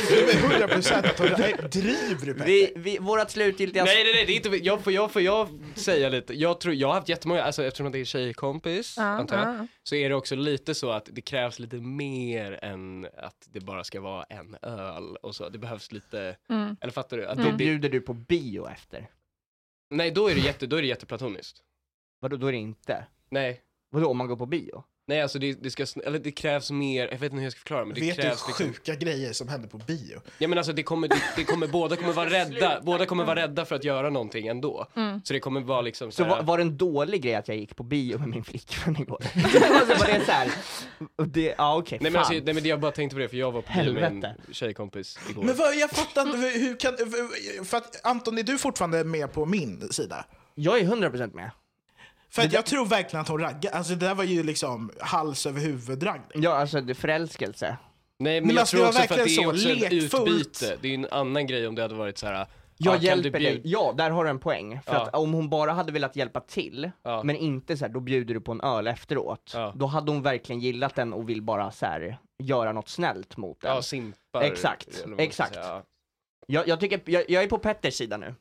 [0.08, 1.28] Det är 100 procent att hon
[1.70, 2.46] driver du Petter?
[2.46, 3.84] Vi, vi, vårat slutgiltiga...
[3.84, 6.74] Nej, nej, nej, det är inte, jag, får, jag, får jag säga lite, jag tror,
[6.74, 9.66] jag har haft jättemånga, alltså eftersom det är tjejkompis, Ja, antar jag, ja.
[9.82, 13.84] så är det också lite så att det krävs lite mer än att det bara
[13.84, 16.76] ska vara en öl och så, det behövs lite, Mm.
[16.80, 17.26] eller fattar du?
[17.26, 19.10] Att Då det, det, bjuder du på bio efter.
[19.90, 21.62] nej, då är det, jätte, då är det jätteplatoniskt.
[22.20, 23.06] Vadå, då är det inte?
[23.30, 24.84] Nej, Vadå, om man går på bio?
[25.06, 27.58] Nej alltså det, det ska, eller det krävs mer, jag vet inte hur jag ska
[27.58, 30.20] förklara men det Vet du krävs liksom, sjuka grejer som händer på bio?
[30.38, 33.42] ja men alltså det kommer, det, det kommer, båda kommer vara rädda, båda kommer vara
[33.42, 34.86] rädda för att göra någonting ändå.
[34.96, 35.20] Mm.
[35.24, 37.56] Så det kommer vara liksom Så så var, var det en dålig grej att jag
[37.56, 39.18] gick på bio med min flickvän igår?
[39.34, 40.50] alltså var det såhär,
[41.26, 43.52] det, ja okej, Nej men, alltså, nej men jag bara tänkte på det för jag
[43.52, 45.42] var på bio med en tjejkompis igår.
[45.42, 46.96] Men vad, jag fattar inte, hur kan...
[46.96, 50.24] för- För att Anton, är du fortfarande med på min sida?
[50.54, 51.50] Jag är 100% med.
[52.34, 53.72] För att jag tror verkligen att hon raggar.
[53.72, 56.42] Alltså det där var ju liksom hals över huvud-raggning.
[56.42, 57.76] Ja, alltså det förälskelse.
[58.18, 59.92] Nej men, Men jag alltså, tror det också för att det är också så ett
[59.92, 60.28] lekfullt.
[60.28, 60.76] utbyte.
[60.80, 62.34] Det är en annan grej om det hade varit så här.
[62.34, 62.46] Jag
[62.78, 64.80] ja, kan hjälper dig, ja där har du en poäng.
[64.86, 65.02] För Ja.
[65.02, 67.22] att om hon bara hade velat hjälpa till, Ja.
[67.24, 69.50] men inte så här, då bjuder du på en öl efteråt.
[69.54, 69.72] Ja.
[69.76, 73.60] Då hade hon verkligen gillat den och vill bara så här, göra något snällt mot
[73.60, 73.74] den.
[73.74, 74.42] Ja, simpar.
[74.42, 75.58] Exakt, exakt.
[76.46, 78.34] Jag, jag, tycker, jag, jag är på Petters sida nu.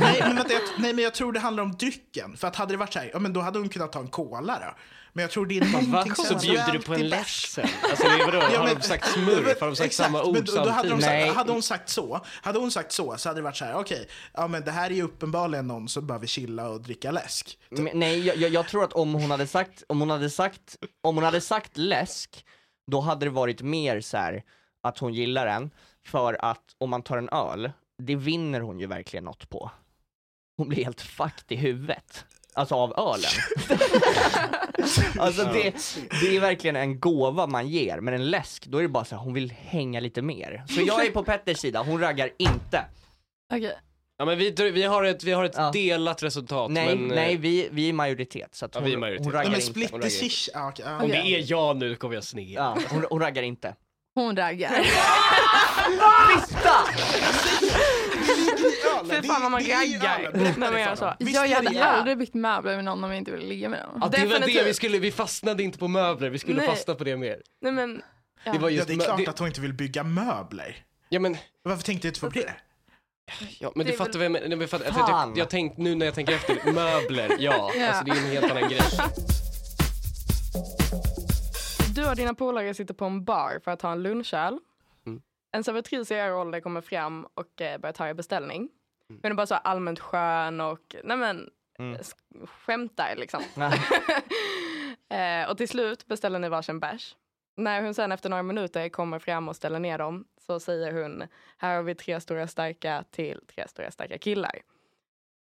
[0.00, 2.36] Nej, men vänta, jag, nej, men jag tror det handlar om drycken.
[2.36, 4.08] För att hade det varit så här, ja men då hade hon kunnat ta en
[4.08, 4.74] cola då.
[5.16, 6.14] Men jag tror det är någonting?
[6.14, 7.68] Så bjuder du på en läsk sen?
[7.90, 9.60] Alltså vadå, Ja, har men- de sagt smurf?
[9.60, 11.24] Har de sagt Exakt, samma men ord då, då hade, de samtidigt?
[11.26, 13.74] sagt, hade hon sagt så, hade hon sagt så, så hade det varit så här,
[13.74, 17.58] okej, ja men det här är ju uppenbarligen någon som behöver chilla och dricka läsk.
[17.70, 20.76] Men, nej, jag, jag, jag tror att om hon hade sagt, om hon hade sagt,
[21.02, 22.44] om hon hade sagt läsk,
[22.90, 24.42] då hade det varit mer så här
[24.82, 25.70] att hon gillar den,
[26.06, 29.70] för att om man tar en öl, det vinner hon ju verkligen något på.
[30.56, 32.24] Hon blir helt fucked i huvudet.
[32.56, 33.30] Alltså av ölen.
[35.18, 35.74] alltså det,
[36.20, 39.16] det är verkligen en gåva man ger, men en läsk, då är det bara så
[39.16, 40.64] här, hon vill hänga lite mer.
[40.68, 42.84] Så jag är på Petters sida, hon raggar inte.
[43.52, 43.78] Okej.
[44.16, 45.70] Ja men vi, vi har ett, vi har ett Ja.
[45.72, 46.70] delat resultat.
[46.70, 49.24] Nej, men, eh, nej, vi, vi är majoritet, så att Ja, hon, vi är majoritet.
[49.26, 49.80] hon Nej, raggar men inte.
[49.92, 50.52] Hon raggar decision.
[50.54, 51.02] Ja, okej, ja.
[51.02, 52.50] Om det är jag nu kommer jag sned.
[52.50, 53.74] Ja, hon, hon raggar inte.
[54.14, 54.70] Hon raggar.
[59.10, 61.14] Fy fan vad man raggar när man gör så.
[61.18, 63.80] Ja, jag det hade aldrig byggt möbler med någon om jag inte ville ligga med
[63.92, 63.98] någon.
[64.02, 66.66] Ja, det var det vi skulle, vi fastnade inte på möbler, vi skulle Nej.
[66.66, 67.36] fastna på det mer.
[67.62, 68.02] Nej men,
[68.44, 68.52] ja.
[68.52, 70.76] Det var Ja, just det är klart det, att hon inte vill bygga möbler.
[71.08, 72.52] Ja men, Varför tänkte du inte på det?
[73.58, 74.66] ja, men Det du är fattar väl- vad jag menar.
[74.66, 75.28] För att Fan.
[75.30, 77.72] Jag, jag tänkt, nu när jag tänker efter, möbler, ja.
[77.78, 77.88] Ja.
[77.88, 78.80] Alltså det är en helt annan grej.
[82.04, 84.58] Du och dina polare sitter på en bar för att ha en lunchöl.
[85.06, 85.22] Mm.
[85.52, 88.68] en servitris i er ålder kommer fram och eh, börjar ta er beställning.
[89.08, 91.96] Hon är bara så allmänt skön och nej men, Mm.
[92.00, 93.42] sk- skämtar liksom.
[95.18, 97.16] eh, och till slut beställer ni varsin bärs.
[97.56, 101.22] När hon sen efter några minuter kommer fram och ställer ner dem så säger hon
[101.58, 104.58] här har vi tre stora starka till tre stora starka killar.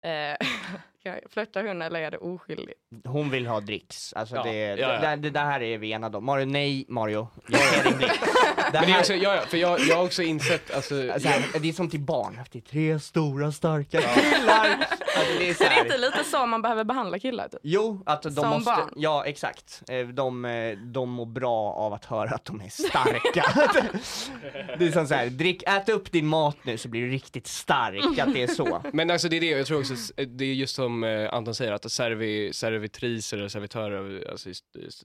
[1.29, 2.79] Flörtar hon eller är det oskyldigt?
[3.05, 5.09] Hon vill ha dricks, alltså Ja, det, ja, ja.
[5.09, 6.25] Det, det där här är vi enade om.
[6.25, 8.11] Mario, nej Mario, jag är din blick.
[8.11, 11.11] Det Men det är här- också, ja, ja, för jag, jag har också insett, alltså,
[11.11, 14.77] Alltså, här, det är som till barn, det är tre stora starka killar.
[15.17, 17.47] Alltså, det är så Är det här, inte lite så man behöver behandla killar?
[17.47, 17.59] Typ?
[17.63, 18.93] Jo, att de Som måste, barn?
[18.95, 19.81] ja exakt.
[19.89, 23.45] Eh, De, eh, de mår bra av att höra att de är starka.
[24.77, 28.19] det är som såhär, drick, ät upp din mat nu så blir du riktigt stark,
[28.19, 28.81] att det är så.
[28.93, 29.93] Men alltså det är det, jag tror också,
[30.27, 34.49] det är just som eh, Anton säger, att servi, servitriser eller servitörer, alltså,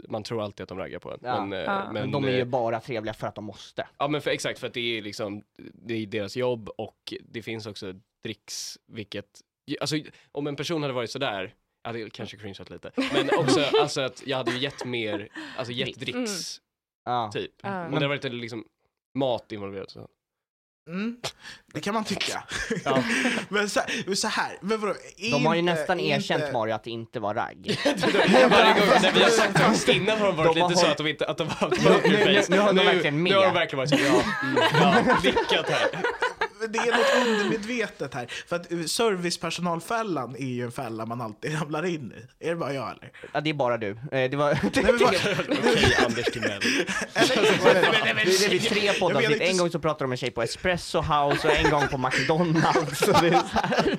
[0.09, 1.19] man tror alltid att de raggar på en.
[1.23, 1.45] Ja.
[1.47, 1.93] Men, eh, Ja.
[1.93, 3.89] men, de är ju eh, bara trevliga för att de måste.
[3.99, 5.43] Ja men för, exakt, för att det är liksom,
[5.75, 9.41] det är deras jobb och det finns också dricks, vilket,
[9.81, 9.97] alltså
[10.33, 14.27] om en person hade varit sådär, jag hade kanske cringeat lite, men också alltså att
[14.27, 16.61] jag hade ju gett mer, alltså gett Dricks.
[17.05, 17.31] Ja.
[17.33, 17.53] typ.
[17.63, 17.85] Ja.
[17.85, 18.65] Och det hade varit liksom
[19.15, 19.91] mat involverat.
[19.91, 20.09] Så.
[20.89, 21.17] Mm,
[21.75, 22.43] det kan man tycka.
[22.85, 23.03] Ja.
[23.49, 23.81] men så,
[24.15, 24.95] så här, men vadå,
[25.31, 27.79] De har ju inte- nästan erkänt inte- Mario att det inte var ragg.
[27.85, 30.87] Varje gång när vi har sagt högst innan har de varit De har lite så
[30.87, 32.51] att de inte, att de har haft Nu- nu- pokerface.
[32.53, 33.55] nu har de verkligen Nu har de med.
[33.55, 35.89] verkligen varit så, ja, mm, ja, nickat här.
[36.69, 38.27] Det är något undermedvetet här.
[38.47, 42.47] För att eh, servicepersonalfällan är ju en fälla man alltid ramlar in i.
[42.47, 43.13] Är det bara jag eller?
[43.33, 43.91] Ja, det är bara du.
[43.91, 44.59] Eh, Det var...
[44.63, 44.95] Nej,
[45.73, 46.61] Okej, Anders Timell.
[47.15, 50.31] Det är vi tre menar poddavsnitt, inte en gång så pratar de om en tjej
[50.31, 52.99] på Espresso House och en gång på McDonalds.
[52.99, 53.97] Så det är så här.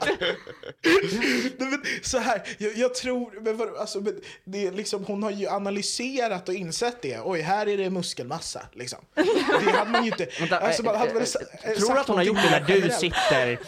[1.57, 5.23] Nej, men så här, jag, jag tror, men vad, alltså, men det är liksom, hon
[5.23, 7.19] har ju analyserat och insett det.
[7.23, 8.61] Oj, här är det muskelmassa.
[8.73, 8.99] Liksom.
[9.65, 10.27] Det hade man ju inte...
[10.39, 12.81] Vänta, alltså, man hade väl eh, eh, tror du att hon har gjort det när
[12.81, 13.47] du sitter...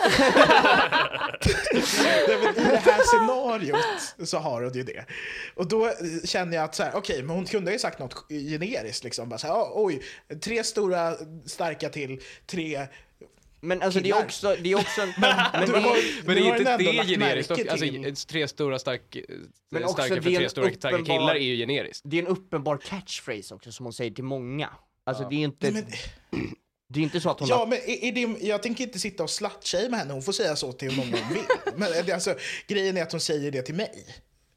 [2.03, 5.05] Nej, men I det här scenariot så har hon ju det.
[5.55, 5.93] Och då eh,
[6.25, 9.29] känner jag att så här, okej, men hon kunde ju sagt något generiskt liksom.
[9.29, 10.01] Bara så här, "Ja, oj,
[10.43, 11.15] tre stora
[11.45, 12.87] starka till, tre
[13.61, 15.15] Men alltså det är killar." också, det är också, men,
[15.53, 19.17] men det har- är, Men det är inte det generiskt, alltså tre stora stark,
[19.71, 22.01] Men också starka för tre en stora starka uppenbar- killar är ju generiskt.
[22.05, 24.69] det är en uppenbar catchphrase också som hon säger till många.
[25.05, 25.29] Alltså Ja.
[25.29, 25.85] det är inte, Nej,
[26.93, 28.99] det är inte så att hon Ja, har, men är, är det, jag tänker inte
[28.99, 30.13] sitta och slutshamea henne.
[30.13, 31.43] Hon får säga så till hur många hon vill.
[31.75, 32.35] Men det, alltså,
[32.67, 34.05] grejen är att hon säger det till mig.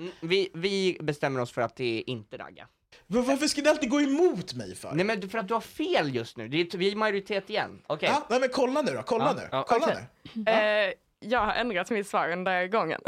[0.01, 2.66] Mm, vi, vi bestämmer oss för att det är inte ragga.
[3.07, 4.92] Men varför ska ni alltid gå emot mig för?
[4.94, 7.83] Nej men för att du har fel just nu, det är, vi är majoritet igen.
[7.87, 8.09] Okej.
[8.12, 9.49] Ja, nej, men kolla nu då, kolla Ja, nu.
[9.53, 9.96] ja, kolla okej.
[10.33, 10.51] nu.
[10.53, 13.01] Eh, jag har ändrat mitt svar under gången.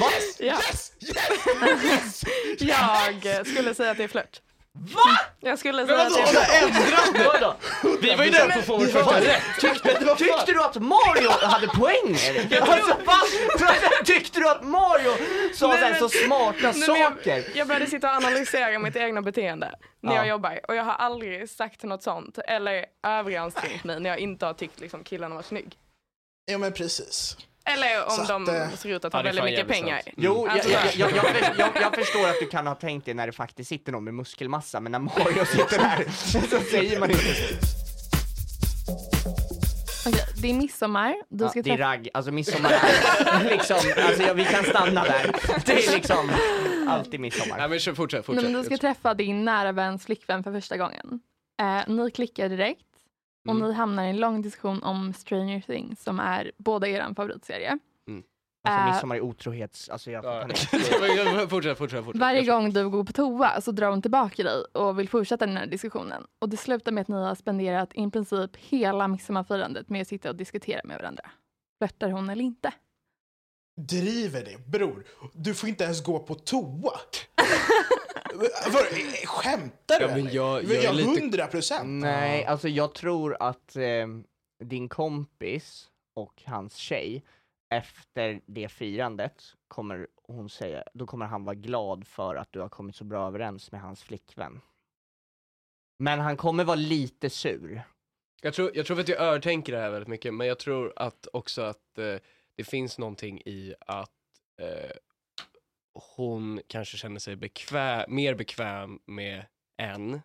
[0.00, 0.06] Va?
[0.38, 0.44] ja.
[0.44, 0.92] Yes!
[1.00, 2.22] Yes!
[2.58, 4.40] Jag eh, skulle säga att det är flört.
[4.72, 5.18] Va?
[5.40, 7.06] Jag skulle säga att vadå, det har du flört.
[7.08, 7.40] ändrat?
[7.40, 7.56] Vadå?
[8.00, 9.42] Vi var ju där på vårt första rätt.
[9.60, 12.60] Tyckte, tyckte du att Mario hade poänger?
[12.60, 12.96] Alltså?
[14.04, 15.10] Tyckte du att Mario
[15.54, 17.30] sa Nej, så, här, men- så smarta Nej, saker?
[17.36, 20.18] Jag, jag började sitta och analysera mitt egna beteende när Ja.
[20.18, 24.46] jag jobbar och jag har aldrig sagt något sånt eller överansträngt mig när jag inte
[24.46, 25.76] har tyckt liksom, killen var snygg.
[26.44, 27.36] Ja, men precis.
[27.72, 30.00] Eller om Så att, de eh, ser ut att ja, ha är väldigt mycket pengar.
[30.04, 30.14] sant.
[30.16, 31.10] Jo, jag, Alltså, jag, jag,
[31.58, 34.14] jag, jag, förstår att du kan ha tänkt det när det faktiskt sitter någon med
[34.14, 36.04] muskelmassa, men när Mario sitter där
[36.50, 37.24] så säger man inte
[40.06, 41.14] Okej, det är midsommar.
[41.28, 45.04] Du ja, ska Det är ragg, alltså midsommar är liksom, alltså ja, vi kan stanna
[45.04, 45.32] där.
[45.66, 46.30] Det är liksom
[46.88, 47.58] alltid midsommar.
[47.58, 48.44] Nej men fortsätt, Nej, fortsätt.
[48.44, 51.20] men du ska träffa din nära väns flickvän för första gången.
[51.60, 52.89] Eh, ni klickar direkt
[53.48, 53.68] och Mm.
[53.68, 57.78] ni hamnar i en lång diskussion om Stranger Things som är båda er favoritserie.
[58.64, 60.48] Alltså Eh, midsommar är otrohets, alltså jag Ja.
[61.48, 62.20] fortsätt, fortsätt, fortsätt.
[62.20, 65.56] Varje gång du går på toa så drar hon tillbaka dig och vill fortsätta den
[65.56, 66.26] här diskussionen.
[66.38, 70.28] Och det slutar med att ni har spenderat i princip hela midsommarfirandet med att sitta
[70.30, 71.30] och diskutera med varandra.
[71.78, 72.72] Flörtar hon eller inte?
[73.88, 75.04] Driver det, bror.
[75.32, 76.92] Du får inte ens gå på toa.
[78.32, 80.30] Eh, skämtar du Ja, men eller?
[80.34, 82.02] jag- jag är lite- Hundra procent.
[82.02, 84.06] Nej, alltså jag tror att eh,
[84.64, 87.24] din kompis och hans tjej,
[87.74, 92.68] efter det firandet, kommer hon säga, då kommer han vara glad för att du har
[92.68, 94.60] kommit så bra överens med hans flickvän.
[95.98, 97.82] Men han kommer vara lite sur.
[98.42, 101.26] Jag tror, jag tror att jag övertänker det här väldigt mycket, men jag tror att
[101.32, 102.14] också att eh,
[102.60, 104.10] det finns någonting i att
[104.62, 104.90] eh,
[106.16, 109.44] hon kanske känner sig bekväm, mer bekväm med
[109.76, 110.20] en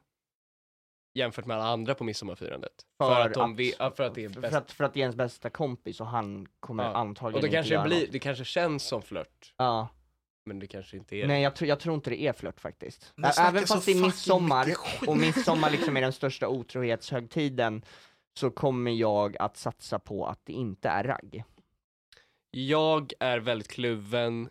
[1.13, 2.71] jämfört med alla andra på midsommarfirandet.
[2.97, 4.55] För, att, de ja, för att det är för, bäst.
[4.55, 6.93] att, för att det är ens bästa kompis och han kommer Ja.
[6.93, 8.11] antagligen Och det inte kanske, göra blir, något.
[8.11, 9.87] det kanske känns som flört, Ja.
[10.45, 11.27] men det kanske inte är.
[11.27, 13.13] Nej jag, tror- jag tror inte det är flört faktiskt.
[13.15, 14.67] Men snacka Även fast det är midsommar,
[15.07, 17.85] och midsommar liksom är den största otrohetshögtiden,
[18.39, 21.43] så kommer jag att satsa på att det inte är ragg.
[22.57, 24.49] Jag är väldigt kluven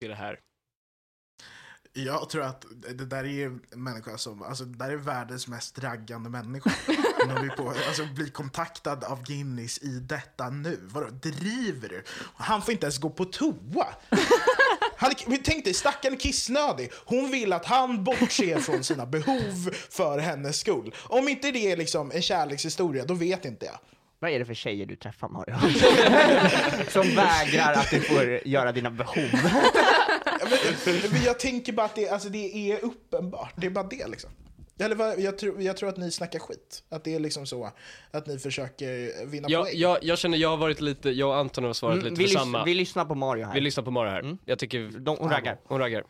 [0.00, 0.38] till det här.
[1.92, 5.78] Jag tror att det där är ju människa som, alltså det där är världens mest
[5.78, 6.70] raggande människa.
[7.28, 10.78] När vi på, alltså blir kontaktad av Guinness i detta nu.
[10.82, 12.04] Vadå, driver du?
[12.36, 13.86] Han får inte ens gå på toa.
[14.96, 16.90] Han, är- tänk dig, stackaren kissnödig.
[17.04, 20.94] Hon vill att han bortser från sina behov för hennes skull.
[21.08, 23.78] Om inte det är liksom en kärlekshistoria, då vet inte jag.
[24.24, 25.54] Vad är det för tjejer du träffar Mario?
[26.90, 29.24] Som vägrar att du får göra dina behov.
[30.24, 30.46] Ja,
[30.86, 33.52] men, men jag tänker bara att det, alltså det är uppenbart.
[33.56, 34.30] Det är bara det liksom.
[34.78, 36.84] Eller vad, jag, tror, jag tror att ni snackar skit.
[36.88, 37.70] Att det är liksom så
[38.10, 39.74] att ni försöker vinna Jag, poäng.
[39.78, 42.28] jag, jag känner, jag har varit lite, jag och Anton har svarat Mm, lite vi,
[42.28, 42.64] för lys- samma.
[42.64, 43.54] vi lyssnar på Mario här.
[43.54, 44.20] Vi lyssnar på Mario här.
[44.20, 44.38] Mm.
[44.44, 44.90] Jag tycker...
[44.98, 45.58] De, hon raggar.
[45.64, 46.04] Hon raggar.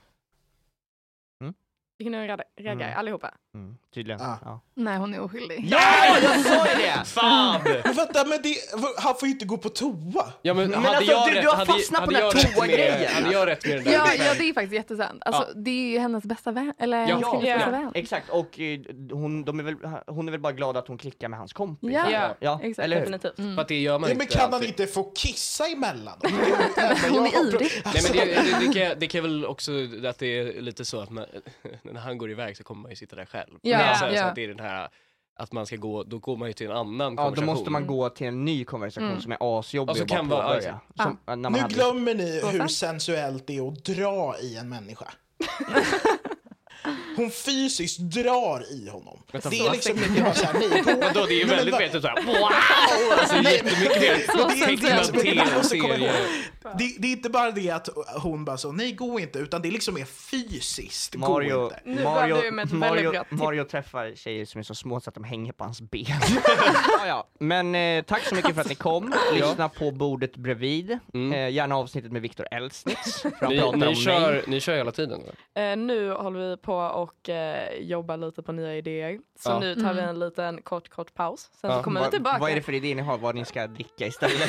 [1.98, 2.98] Vilken är raggar, raggar Mm.
[2.98, 3.34] allihopa?
[3.54, 4.20] Mm, tydligen.
[4.20, 4.36] Ah.
[4.44, 4.60] Ja.
[4.74, 5.64] Nej, hon är oskyldig.
[5.70, 5.80] Ja,
[6.22, 7.04] jag sa ju det!
[7.04, 7.60] Fan!
[7.84, 8.56] Men vänta, men det,
[8.98, 10.26] han får ju inte gå på toa.
[10.42, 12.36] Ja men, Men hade alltså, jag du- rätt, du har hade, fastnat på hade den
[12.38, 13.14] här toa-grejen.
[13.14, 13.92] Hade jag rätt med det där?
[13.92, 15.22] Ja, ja, det är faktiskt jättesant.
[15.26, 15.48] Alltså, Ja.
[15.56, 17.06] Det är ju hennes bästa vän, eller Ja.
[17.06, 17.56] hennes Ja.
[17.56, 17.90] bästa vän.
[17.94, 18.80] Exakt, och eh,
[19.10, 19.76] hon, de är väl,
[20.06, 21.90] hon är väl bara glad att hon klickar med hans kompis?
[21.92, 22.10] Ja.
[22.10, 22.84] Ja, ja exakt.
[22.84, 23.00] eller hur?
[23.06, 23.36] Definitivt.
[23.54, 24.68] För att det gör man Ja, men inte kan han alltid.
[24.68, 26.18] inte få kissa emellan?
[27.10, 27.70] Hon är ivrig.
[27.84, 29.72] Nej men det, det, det, kan, det kan väl också,
[30.08, 31.24] att det är lite så att man,
[31.82, 33.50] när han går iväg så kommer man ju sitta där själv.
[33.62, 34.24] Ja, så, så ja.
[34.24, 34.88] att det är den här,
[35.36, 37.46] att man ska gå, då går man ju till en annan Ja, då konversation.
[37.46, 39.20] måste man gå till en ny konversation Mm.
[39.22, 40.80] som är asjobbig Alltså, och bara kan påbörja.
[41.26, 45.06] Man Nu hade- glömmer ni Så hur sensuellt det är att dra i en människa.
[47.16, 49.22] Hon fysiskt drar i honom.
[49.32, 50.90] Vänta, det är liksom inte bara såhär, nej, gå.
[51.00, 52.48] Vadå, det är men väldigt vad- vet du såhär, wow!
[53.18, 54.86] Alltså Nej, jättemycket mer men det inte-
[56.64, 57.88] men det är inte bara det att
[58.22, 61.80] hon bara så, nej gå inte, utan det liksom är fysiskt, gå Mario, inte.
[61.84, 63.30] Nu Mario, ett väldigt Mario, tips.
[63.30, 66.04] Mario träffar tjejer som är så små så att de hänger på hans ben.
[66.98, 67.26] ja, ja.
[67.40, 69.14] Men eh, tack så mycket för att ni kom.
[69.34, 70.98] Lyssna på bordet bredvid.
[71.14, 71.32] Mm.
[71.32, 75.20] Eh, gärna avsnittet med Viktor han Ni, ni, kör, ni kör hela tiden?
[75.54, 76.74] Eh, nu håller vi på
[77.04, 79.18] och eh, jobbar lite på nya idéer.
[79.38, 79.58] Så Ja.
[79.60, 80.08] nu tar vi Mm.
[80.10, 81.50] en liten kort, kort paus.
[81.60, 81.76] Sen Ja.
[81.76, 82.38] så kommer vi Vad, tillbaka.
[82.38, 84.48] vad är det för idé ni har, vad ni ska dricka istället?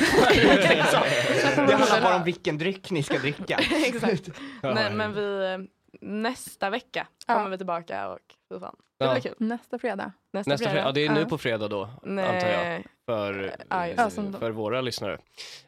[1.56, 3.58] det handlar bara om vilken dryck ni ska dricka.
[3.86, 4.28] Exakt.
[4.62, 5.58] Ja, Nej, men vi, eh,
[6.00, 7.34] nästa vecka Ja.
[7.34, 8.18] kommer vi tillbaka och
[8.52, 8.76] fy fan.
[8.98, 9.12] Det Ja.
[9.12, 9.34] blir kul.
[9.38, 10.12] Nästa fredag.
[10.32, 11.26] Nästa, Nästa fredag, ja, det är nu Ja.
[11.26, 12.24] på fredag då, Nej.
[12.34, 15.18] antar jag, för, Ja, eh, för våra lyssnare.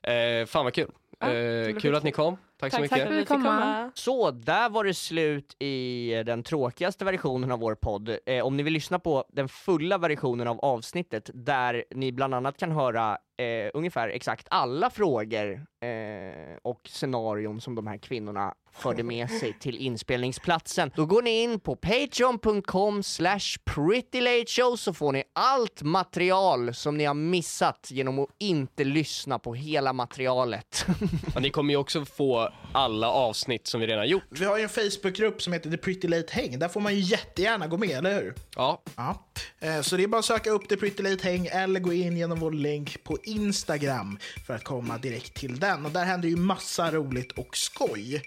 [0.03, 0.91] Eh, fan vad kul.
[1.19, 2.37] Ja, eh, kul att ni kom.
[2.61, 2.99] Tack, så Tack, mycket.
[2.99, 3.43] tack för att vi fick komma.
[3.45, 3.91] komma.
[3.95, 8.17] Så, där var det slut i den tråkigaste versionen av vår podd.
[8.27, 12.59] Eh, om ni vill lyssna på den fulla versionen av avsnittet, där ni bland annat
[12.59, 19.03] kan höra eh, ungefär exakt alla frågor eh, och scenarion som de här kvinnorna förde
[19.03, 20.91] med sig till inspelningsplatsen.
[20.95, 27.05] Då går ni in på patreon.com slash prettylateshow så får ni allt material som ni
[27.05, 30.87] har missat genom att inte lyssna på hela materialet.
[31.35, 34.25] Ja, ni kommer ju också få alla avsnitt som vi redan gjort.
[34.31, 36.59] Vi har ju en Facebookgrupp som heter The Pretty Late Hang.
[36.59, 38.35] Där får man ju jättegärna gå med, eller hur?
[38.57, 39.23] Ja, Ja.
[39.61, 42.17] Eh, Så det är bara att söka upp The Pretty Late Hang eller gå in
[42.17, 45.87] genom vår länk på Instagram för att komma direkt till den.
[45.87, 48.23] Och där händer ju massa roligt och skoj.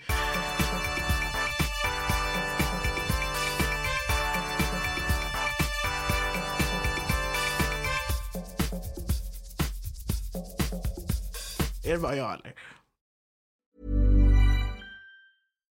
[11.83, 12.53] Är det bara jag eller?